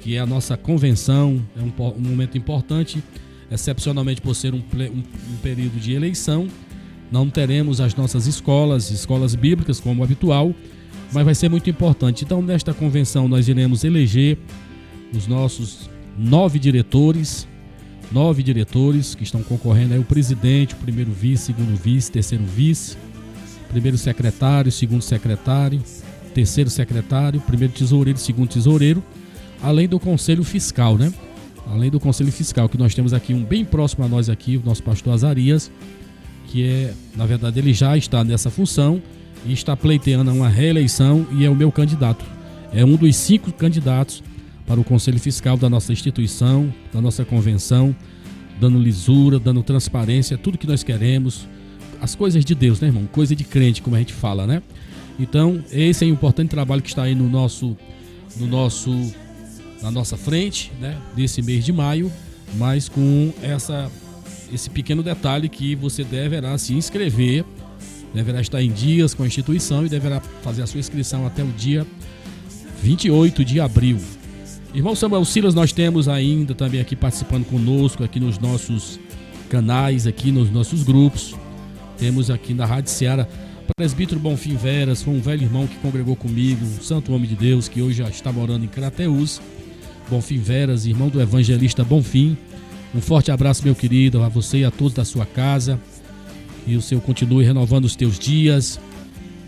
[0.00, 3.02] que é a nossa convenção, é um, um momento importante,
[3.50, 6.48] excepcionalmente por ser um, um, um período de eleição.
[7.10, 10.54] Não teremos as nossas escolas, escolas bíblicas como habitual,
[11.12, 12.24] mas vai ser muito importante.
[12.24, 14.38] Então, nesta convenção, nós iremos eleger
[15.14, 17.48] os nossos nove diretores,
[18.12, 22.96] nove diretores que estão concorrendo aí, o presidente, o primeiro vice, segundo vice, terceiro vice,
[23.70, 25.82] primeiro secretário, segundo secretário,
[26.34, 29.02] terceiro secretário, primeiro tesoureiro, segundo tesoureiro,
[29.62, 31.12] além do conselho fiscal, né?
[31.70, 34.62] Além do conselho fiscal, que nós temos aqui um bem próximo a nós aqui, o
[34.64, 35.70] nosso pastor Azarias,
[36.46, 39.02] que é, na verdade, ele já está nessa função
[39.44, 42.24] e está pleiteando uma reeleição e é o meu candidato.
[42.72, 44.22] É um dos cinco candidatos
[44.66, 47.94] para o Conselho Fiscal da nossa instituição, da nossa convenção,
[48.60, 51.46] dando lisura, dando transparência, tudo que nós queremos,
[52.00, 53.06] as coisas de Deus, né, irmão?
[53.06, 54.62] Coisa de crente, como a gente fala, né?
[55.18, 57.76] Então, esse é um importante trabalho que está aí no nosso
[58.36, 58.90] no nosso
[59.82, 62.10] na nossa frente, né, desse mês de maio,
[62.56, 63.90] mas com essa
[64.52, 67.44] esse pequeno detalhe que você deverá se inscrever,
[68.14, 71.48] deverá estar em dias com a instituição e deverá fazer a sua inscrição até o
[71.48, 71.86] dia
[72.82, 73.98] 28 de abril.
[74.72, 78.98] Irmão Samuel Silas, nós temos ainda também aqui participando conosco, aqui nos nossos
[79.50, 81.34] canais, aqui nos nossos grupos.
[81.98, 83.28] Temos aqui na Rádio Seara
[83.76, 87.68] presbítero Bonfim Veras, foi um velho irmão que congregou comigo, um santo homem de Deus
[87.68, 89.40] que hoje já está morando em Crateus.
[90.10, 92.36] Bonfim Veras, irmão do evangelista Bonfim.
[92.94, 95.78] Um forte abraço, meu querido, a você e a todos da sua casa.
[96.64, 98.80] Que o Senhor continue renovando os teus dias.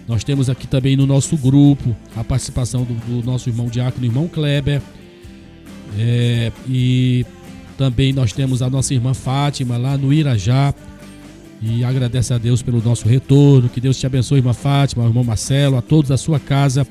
[0.07, 4.29] Nós temos aqui também no nosso grupo a participação do, do nosso irmão diácono, irmão
[4.29, 4.83] Kleber
[5.99, 7.25] é, e
[7.77, 10.75] também nós temos a nossa irmã Fátima lá no Irajá.
[11.63, 13.69] E agradece a Deus pelo nosso retorno.
[13.69, 16.87] Que Deus te abençoe, irmã Fátima, irmão Marcelo, a todos da sua casa,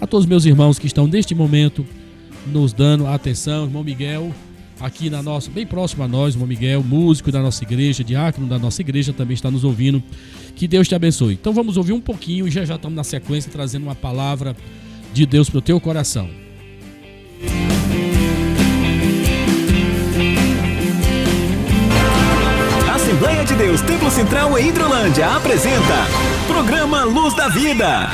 [0.00, 1.86] a todos meus irmãos que estão neste momento
[2.46, 4.32] nos dando atenção, irmão Miguel,
[4.80, 8.58] aqui na nossa, bem próximo a nós, irmão Miguel, músico da nossa igreja, diácono da
[8.58, 10.02] nossa igreja, também está nos ouvindo.
[10.54, 11.34] Que Deus te abençoe.
[11.34, 14.56] Então vamos ouvir um pouquinho e já já estamos na sequência trazendo uma palavra
[15.12, 16.28] de Deus para o teu coração.
[22.94, 26.06] Assembleia de Deus Templo Central em Hidrolândia apresenta
[26.46, 28.10] Programa Luz da Vida.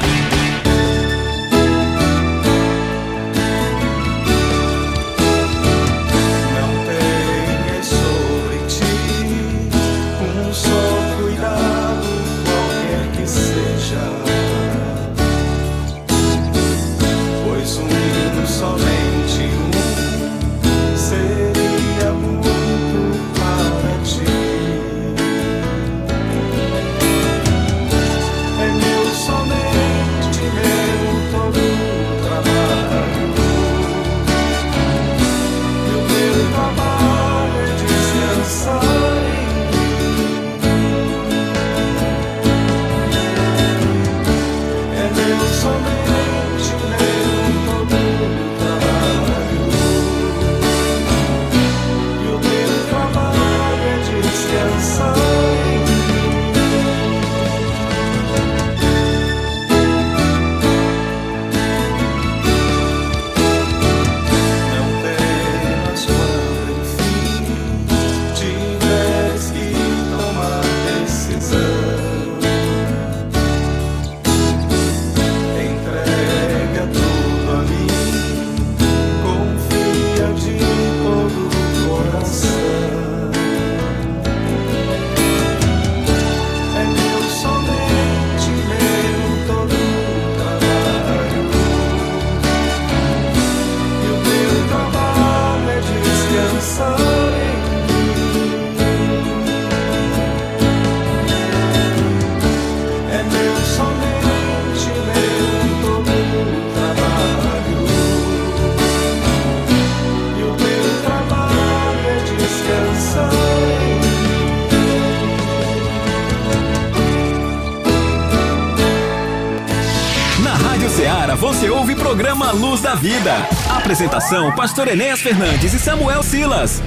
[122.80, 123.34] Da Vida.
[123.68, 126.82] Apresentação: Pastor Enéas Fernandes e Samuel Silas.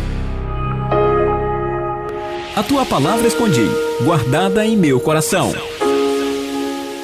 [2.56, 3.68] A tua palavra escondi,
[4.04, 5.54] guardada em meu coração.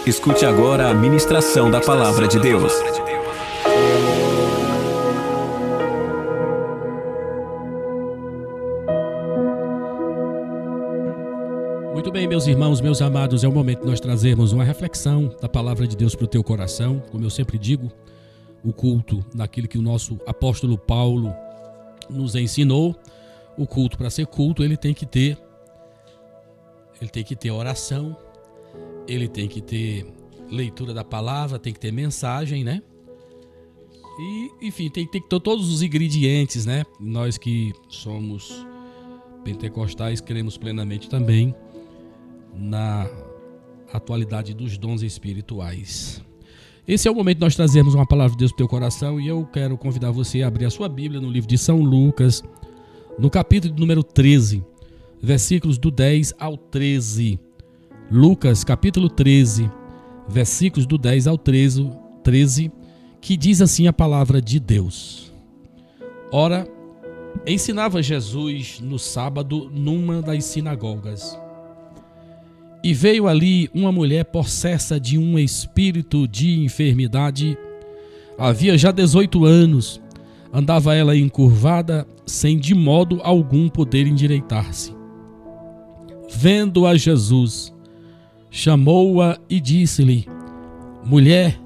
[0.05, 2.73] Escute agora a ministração da palavra de Deus.
[11.93, 15.49] Muito bem, meus irmãos, meus amados, é o momento de nós trazermos uma reflexão da
[15.49, 17.01] palavra de Deus para o teu coração.
[17.11, 17.91] Como eu sempre digo,
[18.63, 21.33] o culto naquilo que o nosso apóstolo Paulo
[22.09, 22.95] nos ensinou.
[23.57, 25.37] O culto para ser culto, ele tem que ter
[27.01, 28.15] ele tem que ter oração,
[29.07, 30.05] ele tem que ter
[30.49, 32.81] leitura da palavra, tem que ter mensagem, né?
[34.19, 36.83] E, enfim, tem, tem que ter todos os ingredientes, né?
[36.99, 38.65] Nós que somos
[39.45, 41.55] pentecostais cremos plenamente também
[42.53, 43.09] na
[43.93, 46.21] atualidade dos dons espirituais.
[46.89, 49.21] Esse é o momento de nós trazermos uma palavra de Deus para o teu coração
[49.21, 52.43] e eu quero convidar você a abrir a sua Bíblia no livro de São Lucas,
[53.19, 54.65] no capítulo número 13,
[55.21, 57.39] versículos do 10 ao 13.
[58.11, 59.69] Lucas, capítulo 13,
[60.27, 61.91] versículos do 10 ao 13,
[62.23, 62.71] 13
[63.21, 65.31] que diz assim a palavra de Deus.
[66.31, 66.67] Ora,
[67.45, 71.39] ensinava Jesus no sábado numa das sinagogas.
[72.83, 77.57] E veio ali uma mulher possessa de um espírito de enfermidade.
[78.37, 80.01] Havia já 18 anos.
[80.51, 84.95] Andava ela encurvada, sem de modo algum poder endireitar-se.
[86.31, 87.73] Vendo a Jesus,
[88.49, 90.25] chamou-a e disse-lhe:
[91.03, 91.59] Mulher,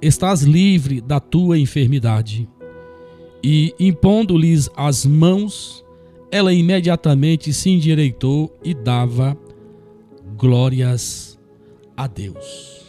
[0.00, 2.48] estás livre da tua enfermidade.
[3.42, 5.84] E, impondo-lhes as mãos,
[6.30, 9.36] ela imediatamente se endireitou e dava
[10.44, 11.38] glórias
[11.96, 12.84] a Deus.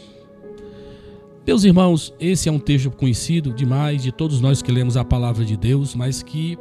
[1.48, 5.46] Meus irmãos, esse é um texto conhecido demais de todos nós que lemos a palavra
[5.46, 6.58] de Deus, mas que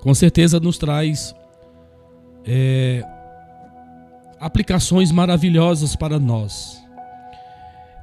[0.00, 1.32] com certeza nos traz
[2.44, 3.00] é,
[4.40, 6.82] aplicações maravilhosas para nós.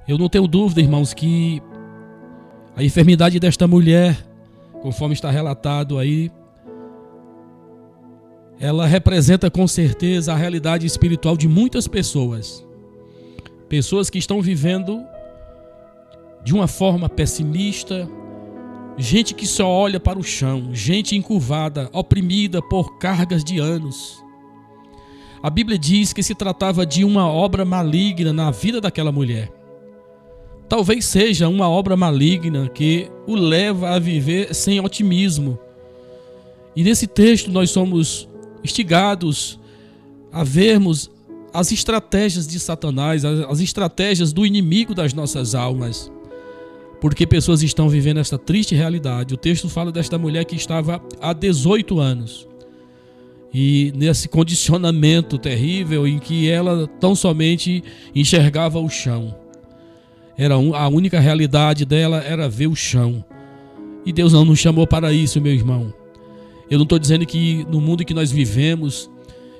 [0.07, 1.61] Eu não tenho dúvida, irmãos, que
[2.77, 4.25] a enfermidade desta mulher,
[4.81, 6.31] conforme está relatado aí,
[8.59, 12.65] ela representa com certeza a realidade espiritual de muitas pessoas.
[13.69, 15.01] Pessoas que estão vivendo
[16.43, 18.09] de uma forma pessimista,
[18.97, 24.21] gente que só olha para o chão, gente encurvada, oprimida por cargas de anos.
[25.41, 29.49] A Bíblia diz que se tratava de uma obra maligna na vida daquela mulher.
[30.67, 35.57] Talvez seja uma obra maligna que o leva a viver sem otimismo.
[36.75, 38.28] E nesse texto nós somos
[38.63, 39.59] instigados
[40.31, 41.09] a vermos
[41.53, 46.11] as estratégias de Satanás, as estratégias do inimigo das nossas almas.
[47.01, 49.33] Porque pessoas estão vivendo esta triste realidade.
[49.33, 52.49] O texto fala desta mulher que estava há 18 anos
[53.53, 57.83] e nesse condicionamento terrível em que ela tão somente
[58.13, 59.35] enxergava o chão.
[60.37, 63.23] Era a única realidade dela era ver o chão.
[64.05, 65.93] E Deus não nos chamou para isso, meu irmão.
[66.69, 69.09] Eu não estou dizendo que no mundo que nós vivemos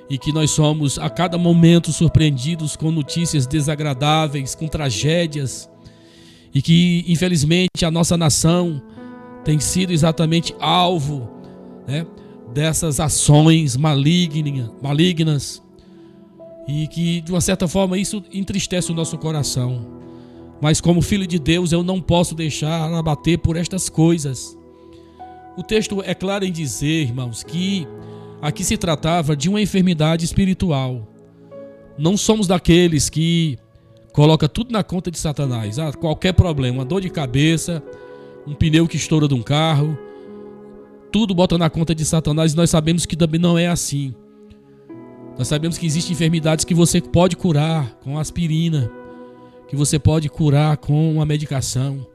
[0.08, 5.68] e que nós somos a cada momento surpreendidos com notícias desagradáveis, com tragédias,
[6.54, 8.82] e que infelizmente a nossa nação
[9.44, 11.28] tem sido exatamente alvo
[11.86, 12.06] né,
[12.52, 15.62] dessas ações malignas, malignas
[16.68, 19.86] e que de uma certa forma isso entristece o nosso coração.
[20.60, 24.56] Mas como filho de Deus, eu não posso deixar abater por estas coisas.
[25.56, 27.86] O texto é claro em dizer, irmãos, que
[28.40, 31.06] aqui se tratava de uma enfermidade espiritual.
[31.98, 33.58] Não somos daqueles que
[34.12, 35.78] coloca tudo na conta de Satanás.
[35.78, 37.82] Ah, qualquer problema, uma dor de cabeça,
[38.46, 39.98] um pneu que estoura de um carro,
[41.12, 44.14] tudo bota na conta de Satanás e nós sabemos que também não é assim.
[45.36, 48.90] Nós sabemos que existem enfermidades que você pode curar com aspirina,
[49.68, 52.06] que você pode curar com uma medicação.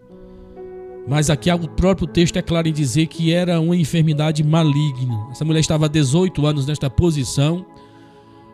[1.07, 5.27] Mas aqui o próprio texto é claro em dizer que era uma enfermidade maligna.
[5.31, 7.65] Essa mulher estava há 18 anos nesta posição,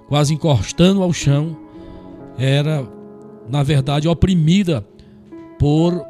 [0.08, 1.56] quase encostando ao chão.
[2.38, 2.86] Era,
[3.50, 4.86] na verdade, oprimida
[5.58, 6.06] por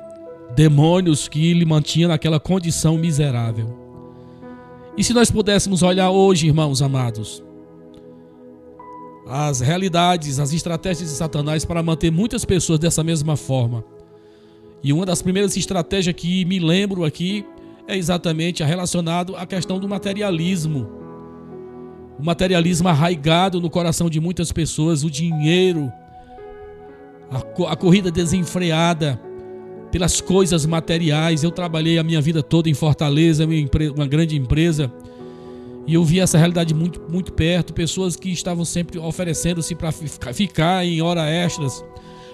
[0.55, 3.77] demônios que lhe mantinham naquela condição miserável.
[4.97, 7.43] E se nós pudéssemos olhar hoje, irmãos amados,
[9.27, 13.83] as realidades, as estratégias de Satanás para manter muitas pessoas dessa mesma forma.
[14.83, 17.45] E uma das primeiras estratégias que me lembro aqui
[17.87, 20.89] é exatamente relacionado à questão do materialismo.
[22.17, 25.91] O materialismo arraigado no coração de muitas pessoas, o dinheiro,
[27.29, 29.19] a, a corrida desenfreada
[29.91, 31.43] pelas coisas materiais.
[31.43, 33.45] Eu trabalhei a minha vida toda em Fortaleza,
[33.95, 34.91] uma grande empresa,
[35.87, 37.73] e eu vi essa realidade muito, muito perto.
[37.73, 41.83] Pessoas que estavam sempre oferecendo-se para ficar em horas extras,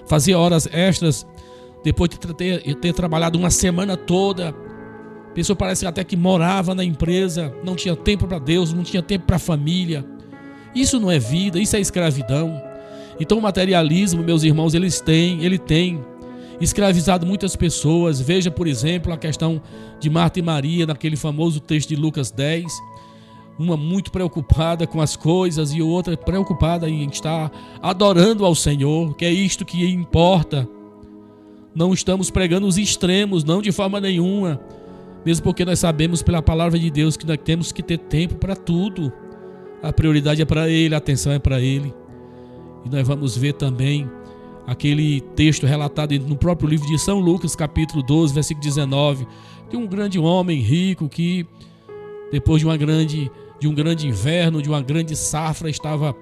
[0.06, 1.26] fazer horas extras,
[1.88, 4.50] depois de ter, ter trabalhado uma semana toda.
[4.50, 9.02] A pessoa parece até que morava na empresa, não tinha tempo para Deus, não tinha
[9.02, 10.06] tempo para a família.
[10.76, 12.62] Isso não é vida, isso é escravidão.
[13.22, 16.04] Então o materialismo, meus irmãos, eles têm, ele tem
[16.60, 18.20] escravizado muitas pessoas.
[18.20, 19.62] Veja, por exemplo, a questão
[19.98, 22.66] de Marta e Maria, naquele famoso texto de Lucas 10.
[23.58, 27.50] Uma muito preocupada com as coisas e outra preocupada em estar
[27.82, 30.68] adorando ao Senhor, que é isto que importa.
[31.78, 34.60] Não estamos pregando os extremos, não de forma nenhuma.
[35.24, 38.56] Mesmo porque nós sabemos pela palavra de Deus que nós temos que ter tempo para
[38.56, 39.14] tudo.
[39.84, 41.94] A prioridade é para Ele, a atenção é para Ele.
[42.84, 44.10] E nós vamos ver também
[44.66, 49.28] aquele texto relatado no próprio livro de São Lucas, capítulo 12, versículo 19,
[49.70, 51.46] de um grande homem rico que
[52.32, 56.16] depois de uma grande de um grande inverno, de uma grande safra, estava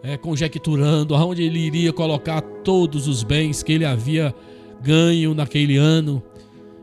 [0.00, 4.32] é, conjecturando aonde ele iria colocar todos os bens que ele havia
[4.82, 6.22] ganho naquele ano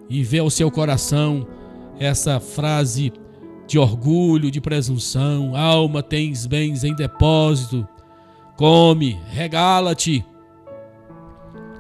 [0.09, 1.45] e vê ao seu coração
[1.99, 3.11] essa frase
[3.67, 7.87] de orgulho, de presunção: alma, tens bens em depósito,
[8.57, 10.25] come, regala-te.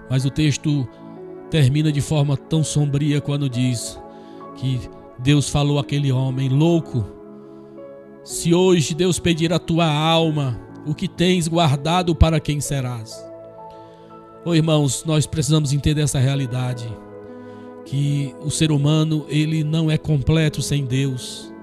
[0.09, 0.87] Mas o texto
[1.49, 3.99] termina de forma tão sombria quando diz
[4.55, 4.79] que
[5.17, 7.05] Deus falou àquele homem louco:
[8.23, 13.28] Se hoje Deus pedir a tua alma, o que tens guardado para quem serás?
[14.45, 16.87] Oh, irmãos, nós precisamos entender essa realidade
[17.85, 21.53] que o ser humano ele não é completo sem Deus.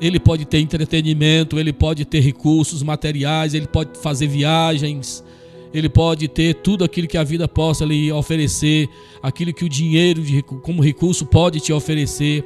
[0.00, 5.24] Ele pode ter entretenimento, ele pode ter recursos materiais, ele pode fazer viagens,
[5.72, 8.86] ele pode ter tudo aquilo que a vida possa lhe oferecer,
[9.22, 10.22] aquilo que o dinheiro
[10.62, 12.44] como recurso pode te oferecer.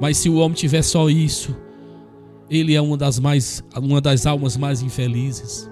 [0.00, 1.56] Mas se o homem tiver só isso,
[2.48, 5.68] ele é uma das mais uma das almas mais infelizes.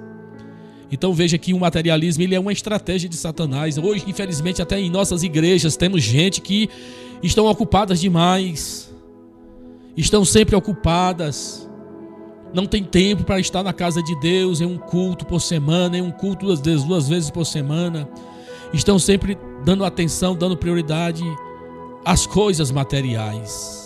[0.91, 3.79] Então veja que o materialismo ele é uma estratégia de Satanás.
[3.79, 6.69] Hoje, infelizmente, até em nossas igrejas temos gente que
[7.23, 8.93] estão ocupadas demais.
[9.97, 11.65] Estão sempre ocupadas
[12.55, 16.01] não tem tempo para estar na casa de Deus em um culto por semana, em
[16.01, 18.09] um culto duas vezes, duas vezes por semana.
[18.73, 21.25] Estão sempre dando atenção, dando prioridade
[22.05, 23.83] as coisas materiais.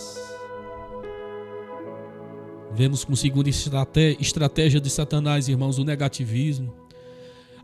[2.71, 6.78] Vemos como segunda estratégia de Satanás, irmãos, o negativismo.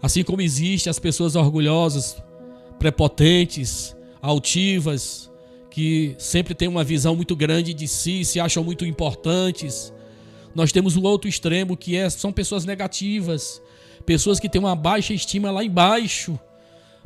[0.06, 2.16] Assim como existe as pessoas orgulhosas,
[2.78, 5.32] prepotentes, altivas,
[5.72, 9.91] que sempre têm uma visão muito grande de si, se acham muito importantes.
[10.53, 13.60] Nós temos o outro extremo que é, são pessoas negativas,
[14.06, 16.39] pessoas que têm uma baixa estima lá embaixo,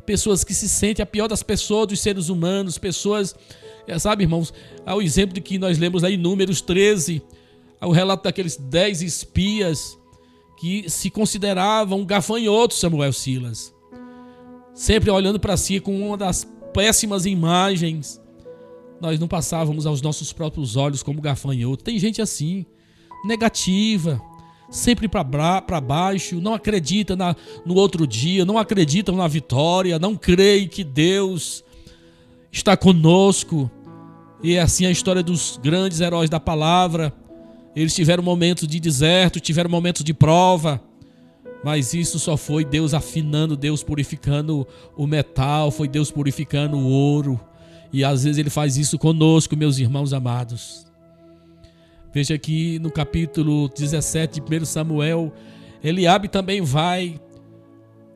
[0.04, 3.34] pessoas que se sentem a pior das pessoas, dos seres humanos, pessoas,
[3.86, 4.52] é, sabe, irmãos,
[4.84, 7.22] ao exemplo de que nós lemos aí Números 13,
[7.80, 9.98] o relato daqueles dez espias
[10.60, 13.74] que se consideravam gafanhotos, Samuel Silas,
[14.74, 18.20] sempre olhando para si com uma das péssimas imagens.
[19.00, 21.82] Nós não passávamos aos nossos próprios olhos como gafanhoto.
[21.82, 22.66] Tem gente assim,
[23.24, 24.20] negativa,
[24.68, 27.34] sempre para baixo, não acredita na,
[27.64, 31.64] no outro dia, não acreditam na vitória, não creem que Deus
[32.52, 33.70] está conosco.
[34.42, 37.14] E é assim a história dos grandes heróis da palavra.
[37.74, 40.82] Eles tiveram momentos de deserto, tiveram momentos de prova,
[41.64, 44.66] mas isso só foi Deus afinando, Deus purificando
[44.96, 47.40] o metal, foi Deus purificando o ouro.
[47.92, 50.86] E às vezes Ele faz isso conosco, meus irmãos amados.
[52.12, 55.32] Veja aqui no capítulo 17 de 1 Samuel,
[55.82, 57.20] Eliabe também vai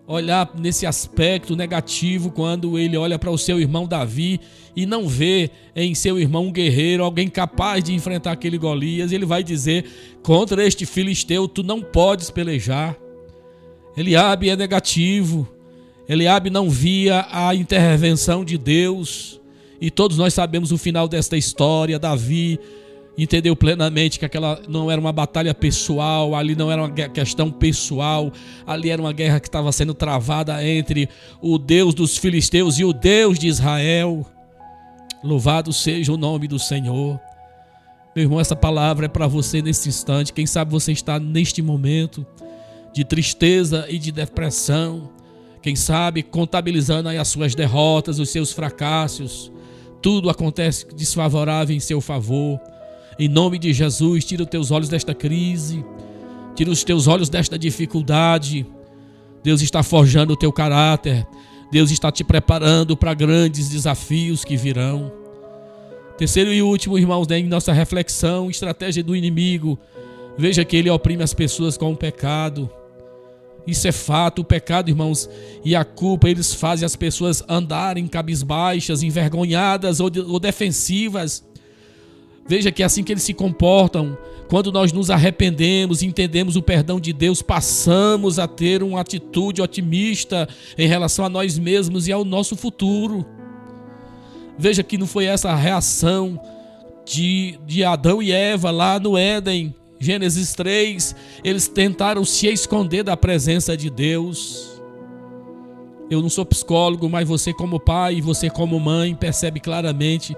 [0.06, 4.40] olhar nesse aspecto negativo quando ele olha para o seu irmão Davi
[4.76, 9.12] e não vê em seu irmão um guerreiro, alguém capaz de enfrentar aquele Golias.
[9.12, 9.84] Ele vai dizer:
[10.22, 12.96] contra este filisteu tu não podes pelejar.
[13.96, 15.48] Eliabe é negativo.
[16.08, 19.40] Eliabe não via a intervenção de Deus.
[19.80, 21.98] E todos nós sabemos o final desta história.
[21.98, 22.58] Davi
[23.16, 28.32] entendeu plenamente que aquela não era uma batalha pessoal, ali não era uma questão pessoal,
[28.66, 31.08] ali era uma guerra que estava sendo travada entre
[31.40, 34.26] o Deus dos filisteus e o Deus de Israel.
[35.22, 37.20] Louvado seja o nome do Senhor.
[38.14, 40.32] Meu irmão, essa palavra é para você nesse instante.
[40.32, 42.26] Quem sabe você está neste momento
[42.92, 45.10] de tristeza e de depressão.
[45.60, 49.50] Quem sabe contabilizando aí as suas derrotas, os seus fracassos.
[50.00, 52.60] Tudo acontece desfavorável em seu favor.
[53.18, 55.84] Em nome de Jesus, tira os teus olhos desta crise,
[56.54, 58.66] tira os teus olhos desta dificuldade.
[59.42, 61.26] Deus está forjando o teu caráter.
[61.70, 65.12] Deus está te preparando para grandes desafios que virão.
[66.16, 69.78] Terceiro e último, irmãos, né, em nossa reflexão, estratégia do inimigo.
[70.38, 72.70] Veja que ele oprime as pessoas com o pecado.
[73.66, 75.28] Isso é fato, o pecado, irmãos,
[75.64, 81.44] e a culpa, eles fazem as pessoas andarem cabisbaixas, envergonhadas ou, ou defensivas.
[82.46, 84.18] Veja que é assim que eles se comportam,
[84.48, 90.46] quando nós nos arrependemos entendemos o perdão de Deus, passamos a ter uma atitude otimista
[90.76, 93.24] em relação a nós mesmos e ao nosso futuro.
[94.58, 96.40] Veja que não foi essa a reação
[97.04, 101.16] de, de Adão e Eva lá no Éden, Gênesis 3.
[101.42, 104.80] Eles tentaram se esconder da presença de Deus.
[106.10, 110.36] Eu não sou psicólogo, mas você, como pai e você, como mãe, percebe claramente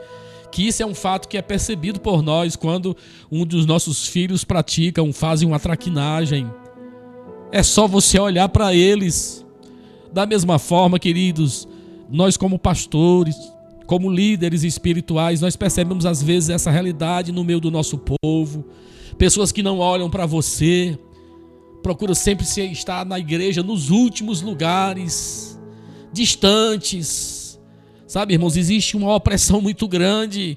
[0.50, 2.96] que isso é um fato que é percebido por nós quando
[3.30, 6.50] um dos nossos filhos praticam, fazem uma traquinagem.
[7.52, 9.44] É só você olhar para eles.
[10.12, 11.68] Da mesma forma, queridos,
[12.10, 13.36] nós como pastores,
[13.86, 18.64] como líderes espirituais, nós percebemos às vezes essa realidade no meio do nosso povo.
[19.16, 20.98] Pessoas que não olham para você,
[21.82, 25.58] procuram sempre estar na igreja nos últimos lugares,
[26.12, 27.45] distantes,
[28.06, 30.56] Sabe, irmãos, existe uma opressão muito grande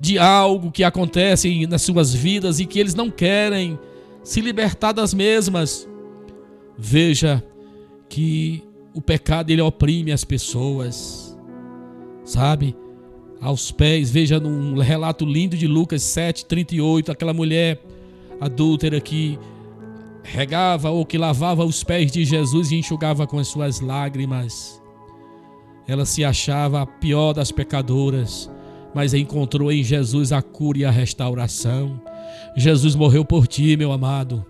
[0.00, 3.78] de algo que acontece nas suas vidas e que eles não querem
[4.22, 5.88] se libertar das mesmas.
[6.76, 7.42] Veja
[8.08, 8.62] que
[8.94, 11.36] o pecado ele oprime as pessoas.
[12.24, 12.76] Sabe?
[13.40, 17.80] Aos pés, veja num relato lindo de Lucas 7:38, aquela mulher
[18.40, 19.38] adúltera que
[20.22, 24.80] regava ou que lavava os pés de Jesus e enxugava com as suas lágrimas.
[25.88, 28.50] Ela se achava a pior das pecadoras,
[28.94, 31.98] mas encontrou em Jesus a cura e a restauração.
[32.54, 34.44] Jesus morreu por ti, meu amado.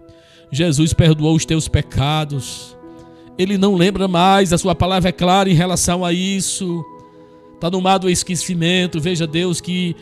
[0.50, 2.76] Jesus perdoou os teus pecados.
[3.38, 6.84] Ele não lembra mais, a sua palavra é clara em relação a isso.
[7.54, 9.00] Está no mar do esquecimento.
[9.00, 9.94] Veja Deus que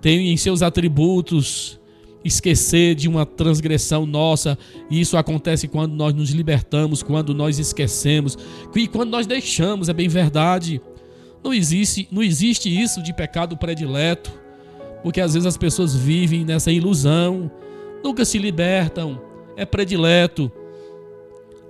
[0.00, 1.80] tem em seus atributos
[2.24, 4.58] esquecer de uma transgressão nossa.
[4.90, 8.38] E isso acontece quando nós nos libertamos, quando nós esquecemos,
[8.74, 10.80] e quando nós deixamos, é bem verdade.
[11.42, 14.32] Não existe, não existe isso de pecado predileto,
[15.02, 17.50] porque às vezes as pessoas vivem nessa ilusão,
[18.02, 19.20] nunca se libertam,
[19.54, 20.50] é predileto.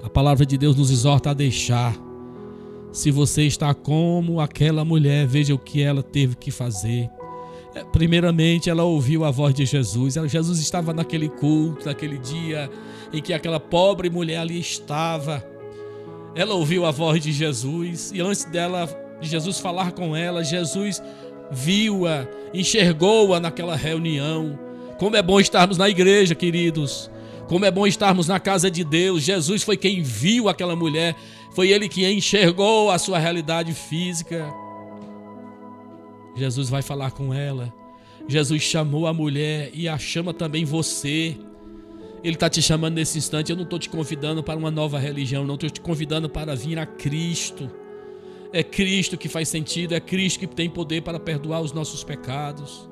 [0.03, 1.97] A palavra de Deus nos exorta a deixar.
[2.93, 7.11] Se você está como aquela mulher, veja o que ela teve que fazer.
[7.75, 10.15] É, Primeiramente, ela ouviu a voz de Jesus.
[10.15, 12.71] Jesus estava naquele culto, naquele dia
[13.13, 15.45] em que aquela pobre mulher ali estava.
[16.35, 18.89] Ela ouviu a voz de Jesus e antes dela,
[19.21, 21.01] de Jesus falar com ela, Jesus
[21.51, 24.59] viu-a, enxergou-a naquela reunião.
[24.99, 27.11] Como é bom estarmos na igreja, queridos.
[27.47, 29.23] Como é bom estarmos na casa de Deus.
[29.23, 31.15] Jesus foi quem viu aquela mulher,
[31.55, 34.53] foi ele que enxergou a sua realidade física.
[36.35, 37.73] Jesus vai falar com ela.
[38.27, 41.37] Jesus chamou a mulher e a chama também você.
[42.23, 43.51] Ele está te chamando nesse instante.
[43.51, 46.79] Eu não estou te convidando para uma nova religião, não estou te convidando para vir
[46.79, 47.71] a Cristo.
[48.53, 52.89] É Cristo que faz sentido, é Cristo que tem poder para perdoar os nossos pecados.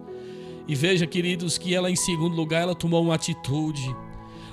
[0.68, 3.94] E veja, queridos, que ela, em segundo lugar, ela tomou uma atitude.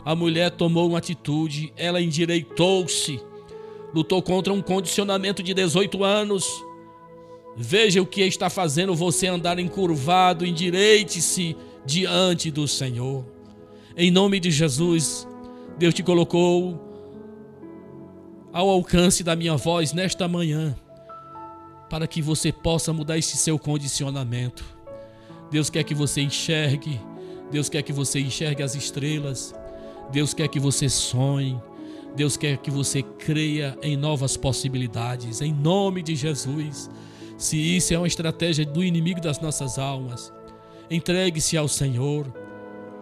[0.06, 3.20] A mulher tomou uma atitude, ela endireitou-se,
[3.94, 6.64] lutou contra um condicionamento de 18 anos.
[7.62, 13.26] Veja o que está fazendo você andar encurvado, endireite-se diante do Senhor.
[13.98, 15.28] Em nome de Jesus,
[15.78, 16.80] Deus te colocou
[18.54, 20.74] ao alcance da minha voz nesta manhã,
[21.90, 24.64] para que você possa mudar esse seu condicionamento.
[25.52, 26.98] Deus quer que você enxergue,
[27.52, 29.54] Deus quer que você enxergue as estrelas,
[30.14, 31.60] Deus quer que você sonhe,
[32.16, 36.90] Deus quer que você creia em novas possibilidades, em nome de Jesus.
[37.40, 40.30] Se isso é uma estratégia do inimigo das nossas almas,
[40.92, 42.28] entregue-se ao Senhor,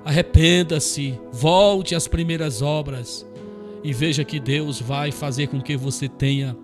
[0.06, 3.28] arrependa-se, volte às primeiras obras
[3.84, 6.56] e veja que Deus vai fazer com que você tenha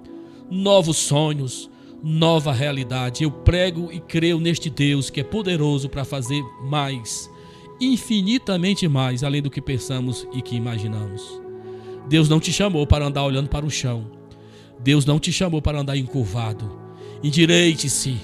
[0.51, 1.67] novos sonhos,
[2.03, 3.23] nova realidade.
[3.23, 7.27] Eu prego e creio neste Deus que é poderoso para fazer mais,
[7.81, 11.41] infinitamente mais, além do que pensamos e que imaginamos.
[12.07, 14.11] Deus não te chamou para andar olhando para o chão.
[14.79, 16.82] Deus não te chamou para andar encurvado.
[17.23, 18.17] Endireite-se.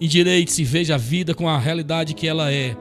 [0.00, 2.76] Endireite-se, veja a vida com a realidade que ela é.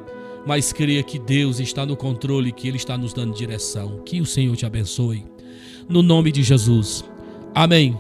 [0.46, 4.02] Mas creia que Deus está no controle, que Ele está nos dando direção.
[4.06, 5.26] Que o Senhor te abençoe.
[5.88, 7.04] No nome de Jesus.
[7.54, 7.98] Amém.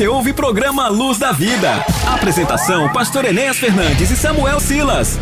[0.00, 1.84] Você ouve programa Luz da Vida.
[2.06, 5.18] Apresentação: Pastor Enéas Fernandes e Samuel Silas.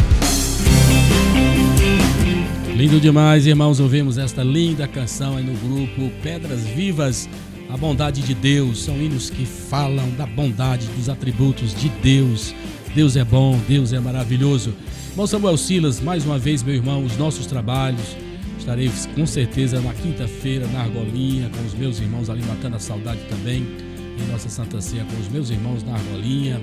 [2.76, 7.28] Lindo demais, irmãos, ouvimos esta linda canção aí no grupo Pedras Vivas.
[7.68, 12.54] A bondade de Deus são hinos que falam da bondade, dos atributos de Deus.
[12.94, 14.72] Deus é bom, Deus é maravilhoso.
[15.10, 18.16] Irmão Samuel Silas, mais uma vez, meu irmão, os nossos trabalhos.
[18.56, 23.22] Estarei com certeza na quinta-feira na Argolinha com os meus irmãos ali matando a saudade
[23.28, 23.87] também.
[24.26, 26.60] Nossa Santa Ceia com os meus irmãos na Argolinha.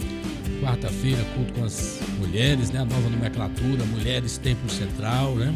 [0.62, 2.80] Quarta-feira, culto com as mulheres, né?
[2.80, 5.54] A nova nomenclatura, Mulheres Templo Central, né?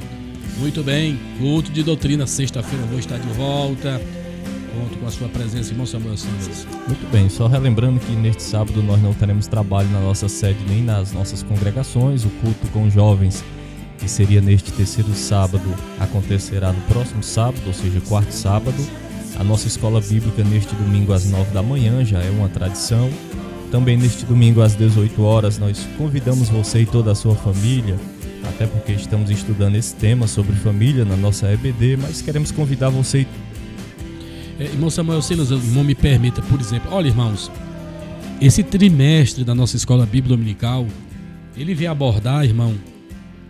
[0.57, 4.01] Muito bem, culto de doutrina, sexta-feira vou estar de volta.
[4.73, 6.67] Conto com a sua presença, irmão Samuel Silas.
[6.87, 10.83] Muito bem, só relembrando que neste sábado nós não teremos trabalho na nossa sede nem
[10.83, 12.23] nas nossas congregações.
[12.25, 13.43] O culto com jovens,
[13.97, 15.63] que seria neste terceiro sábado,
[15.99, 18.77] acontecerá no próximo sábado, ou seja, quarto sábado.
[19.39, 23.09] A nossa escola bíblica neste domingo às nove da manhã já é uma tradição.
[23.71, 27.97] Também neste domingo às 18 horas nós convidamos você e toda a sua família,
[28.43, 33.25] até porque estamos estudando esse tema sobre família na nossa EBD, mas queremos convidar você
[34.59, 37.49] É, irmão Samuel Silas, irmão me permita, por exemplo, olha irmãos,
[38.41, 40.85] esse trimestre da nossa escola bíblica dominical,
[41.55, 42.75] ele vem abordar, irmão,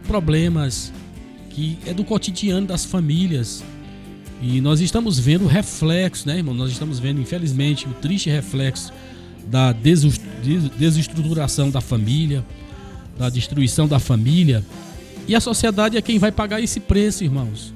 [0.08, 0.94] problemas
[1.50, 3.64] que é do cotidiano das famílias.
[4.42, 6.54] E nós estamos vendo o reflexo, né, irmão?
[6.54, 8.92] Nós estamos vendo, infelizmente, o triste reflexo
[9.48, 12.46] da desestruturação da família,
[13.18, 14.64] da destruição da família.
[15.28, 17.74] E a sociedade é quem vai pagar esse preço, irmãos.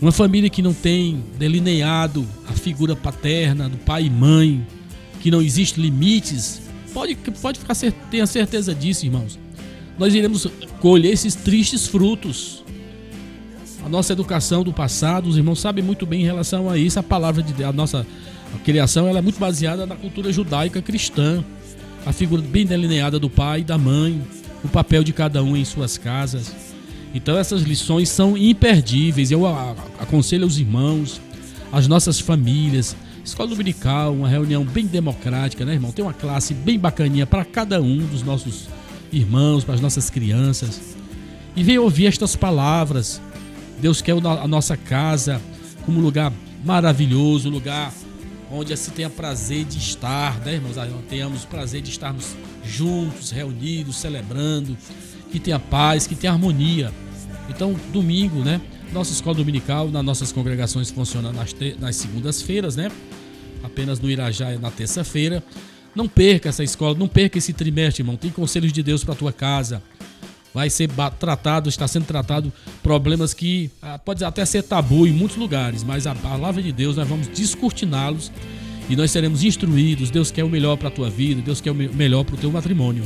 [0.00, 4.64] Uma família que não tem delineado a figura paterna do pai e mãe,
[5.20, 6.60] que não existe limites,
[6.92, 7.74] pode, pode ficar
[8.10, 9.38] tenha certeza disso, irmãos.
[9.98, 10.46] Nós iremos
[10.80, 12.62] colher esses tristes frutos.
[13.84, 16.98] A nossa educação do passado, os irmãos sabem muito bem em relação a isso.
[16.98, 18.06] A palavra de Deus, a nossa
[18.54, 21.44] a criação, ela é muito baseada na cultura judaica cristã.
[22.06, 24.22] A figura bem delineada do pai e da mãe,
[24.64, 26.52] o papel de cada um em suas casas.
[27.14, 29.30] Então essas lições são imperdíveis.
[29.30, 29.46] Eu
[29.98, 31.20] aconselho aos irmãos,
[31.72, 35.92] às nossas famílias, escola dominical, uma reunião bem democrática, né, irmão?
[35.92, 38.68] Tem uma classe bem bacaninha para cada um dos nossos
[39.12, 40.96] irmãos, para as nossas crianças.
[41.54, 43.20] E venha ouvir estas palavras.
[43.80, 45.40] Deus quer a nossa casa
[45.84, 46.32] como um lugar
[46.64, 47.92] maravilhoso, um lugar
[48.50, 50.76] onde se tenha prazer de estar, né, irmãos?
[51.08, 54.76] Tenhamos prazer de estarmos juntos, reunidos, celebrando,
[55.30, 56.92] que tenha paz, que tenha harmonia.
[57.48, 58.60] Então, domingo, né?
[58.92, 62.90] Nossa escola dominical, nas nossas congregações funciona nas, nas segundas-feiras, né?
[63.62, 65.42] Apenas no Irajá é na terça-feira.
[65.94, 68.16] Não perca essa escola, não perca esse trimestre, irmão.
[68.16, 69.82] Tem conselhos de Deus para tua casa.
[70.54, 70.88] Vai ser
[71.18, 76.06] tratado, está sendo tratado problemas que ah, pode até ser tabu em muitos lugares, mas
[76.06, 78.32] a palavra de Deus nós vamos descortiná-los
[78.88, 80.10] e nós seremos instruídos.
[80.10, 82.38] Deus quer o melhor para a tua vida, Deus quer o me- melhor para o
[82.38, 83.04] teu matrimônio.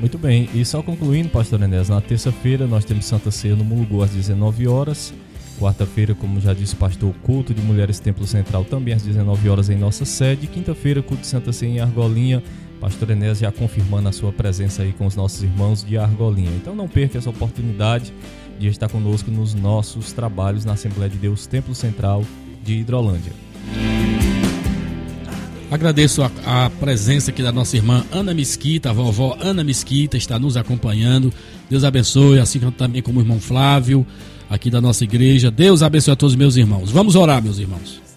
[0.00, 4.02] Muito bem, e só concluindo, pastor Enéas, na terça-feira nós temos Santa Ceia no Mulugu
[4.02, 5.12] às 19 horas.
[5.58, 9.68] Quarta-feira, como já disse o pastor, culto de Mulheres Templo Central também às 19 horas
[9.68, 10.46] em nossa sede.
[10.46, 12.42] Quinta-feira, culto de Santa Ceia em Argolinha.
[12.80, 16.50] Pastor Enéas já confirmando a sua presença aí com os nossos irmãos de Argolinha.
[16.56, 18.12] Então não perca essa oportunidade
[18.58, 22.24] de estar conosco nos nossos trabalhos na Assembleia de Deus Templo Central
[22.64, 23.32] de Hidrolândia.
[25.70, 30.38] Agradeço a, a presença aqui da nossa irmã Ana Mesquita, a vovó Ana Mesquita está
[30.38, 31.32] nos acompanhando.
[31.68, 34.04] Deus abençoe, assim também como o irmão Flávio,
[34.48, 35.48] aqui da nossa igreja.
[35.48, 36.90] Deus abençoe a todos os meus irmãos.
[36.90, 38.09] Vamos orar, meus irmãos.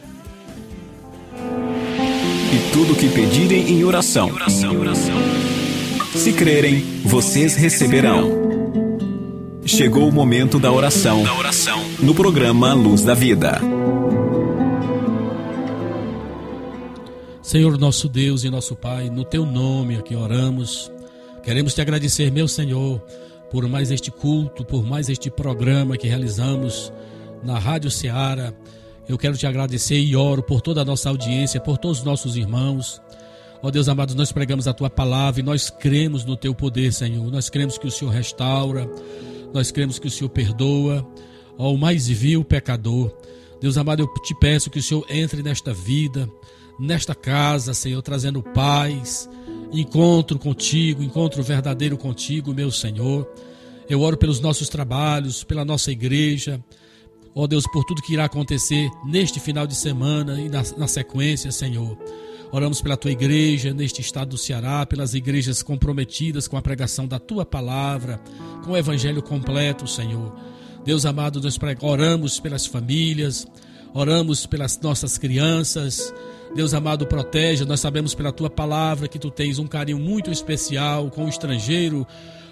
[2.54, 4.30] E tudo que pedirem em oração.
[6.14, 8.30] Se crerem, vocês receberão.
[9.66, 11.24] Chegou o momento da oração.
[12.00, 13.60] No programa Luz da Vida.
[17.42, 20.92] Senhor nosso Deus e nosso Pai, no teu nome aqui oramos.
[21.42, 23.02] Queremos te agradecer, meu Senhor,
[23.50, 26.94] por mais este culto, por mais este programa que realizamos
[27.44, 28.54] na Rádio Ceará.
[29.08, 32.38] Eu quero te agradecer e oro por toda a nossa audiência, por todos os nossos
[32.38, 33.02] irmãos.
[33.62, 37.30] Ó Deus amado, nós pregamos a tua palavra e nós cremos no teu poder, Senhor.
[37.30, 38.90] Nós cremos que o Senhor restaura,
[39.54, 41.06] nós cremos que o Senhor perdoa,
[41.58, 43.14] ó o mais vil pecador.
[43.60, 46.30] Deus amado, eu te peço que o Senhor entre nesta vida,
[46.80, 49.30] nesta casa, Senhor, trazendo paz,
[49.72, 53.30] encontro contigo, encontro verdadeiro contigo, meu Senhor.
[53.90, 56.64] Eu oro pelos nossos trabalhos, pela nossa igreja,
[57.36, 61.52] ó Deus, por tudo que irá acontecer neste final de semana e na, na sequência,
[61.52, 61.98] Senhor.
[62.52, 67.18] Oramos pela tua igreja neste estado do Ceará, pelas igrejas comprometidas com a pregação da
[67.18, 68.22] tua palavra,
[68.64, 70.32] com o evangelho completo, Senhor.
[70.86, 73.48] Deus amado, nós oramos pelas famílias,
[73.92, 76.14] oramos pelas nossas crianças.
[76.54, 77.66] Deus amado, protege.
[77.66, 82.06] Nós sabemos pela tua palavra que tu tens um carinho muito especial com o estrangeiro,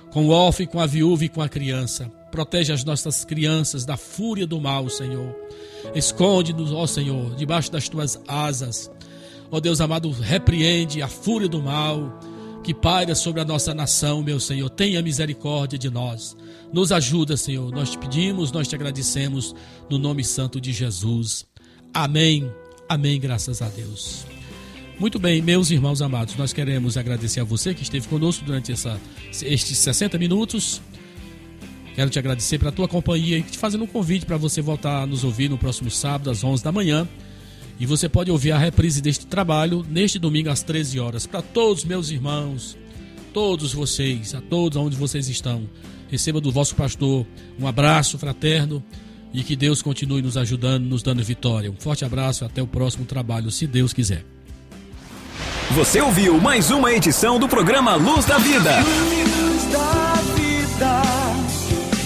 [0.10, 2.12] com o órfão, com a viúva e com a criança.
[2.32, 5.36] Protege as nossas crianças da fúria do mal, Senhor.
[5.94, 8.90] Esconde-nos, ó Senhor, debaixo das tuas asas.
[9.52, 12.20] Ó Deus amado, repreende a fúria do mal
[12.64, 14.70] que paira sobre a nossa nação, meu Senhor.
[14.70, 16.38] Tenha misericórdia de nós.
[16.72, 17.72] Nos ajuda, Senhor.
[17.72, 19.54] Nós te pedimos, nós te agradecemos
[19.90, 21.46] no nome santo de Jesus.
[21.94, 22.50] Amém.
[22.88, 24.26] Amém, graças a Deus.
[25.00, 29.02] Muito bem, meus irmãos amados, nós queremos agradecer a você que esteve conosco durante essa,
[29.42, 30.80] estes 60 minutos.
[31.96, 35.06] Quero te agradecer pela tua companhia e te fazendo um convite para você voltar a
[35.06, 37.08] nos ouvir no próximo sábado, às 11 da manhã.
[37.80, 41.26] E você pode ouvir a reprise deste trabalho neste domingo às 13 horas.
[41.26, 42.78] Para todos meus irmãos,
[43.34, 45.68] todos vocês, a todos onde vocês estão,
[46.10, 47.26] receba do vosso pastor
[47.60, 48.84] um abraço fraterno
[49.34, 51.72] e que Deus continue nos ajudando, nos dando vitória.
[51.72, 54.24] Um forte abraço e até o próximo trabalho, se Deus quiser.
[55.72, 58.82] Você ouviu mais uma edição do programa Luz da Vida.
[58.82, 61.21] Luz da vida,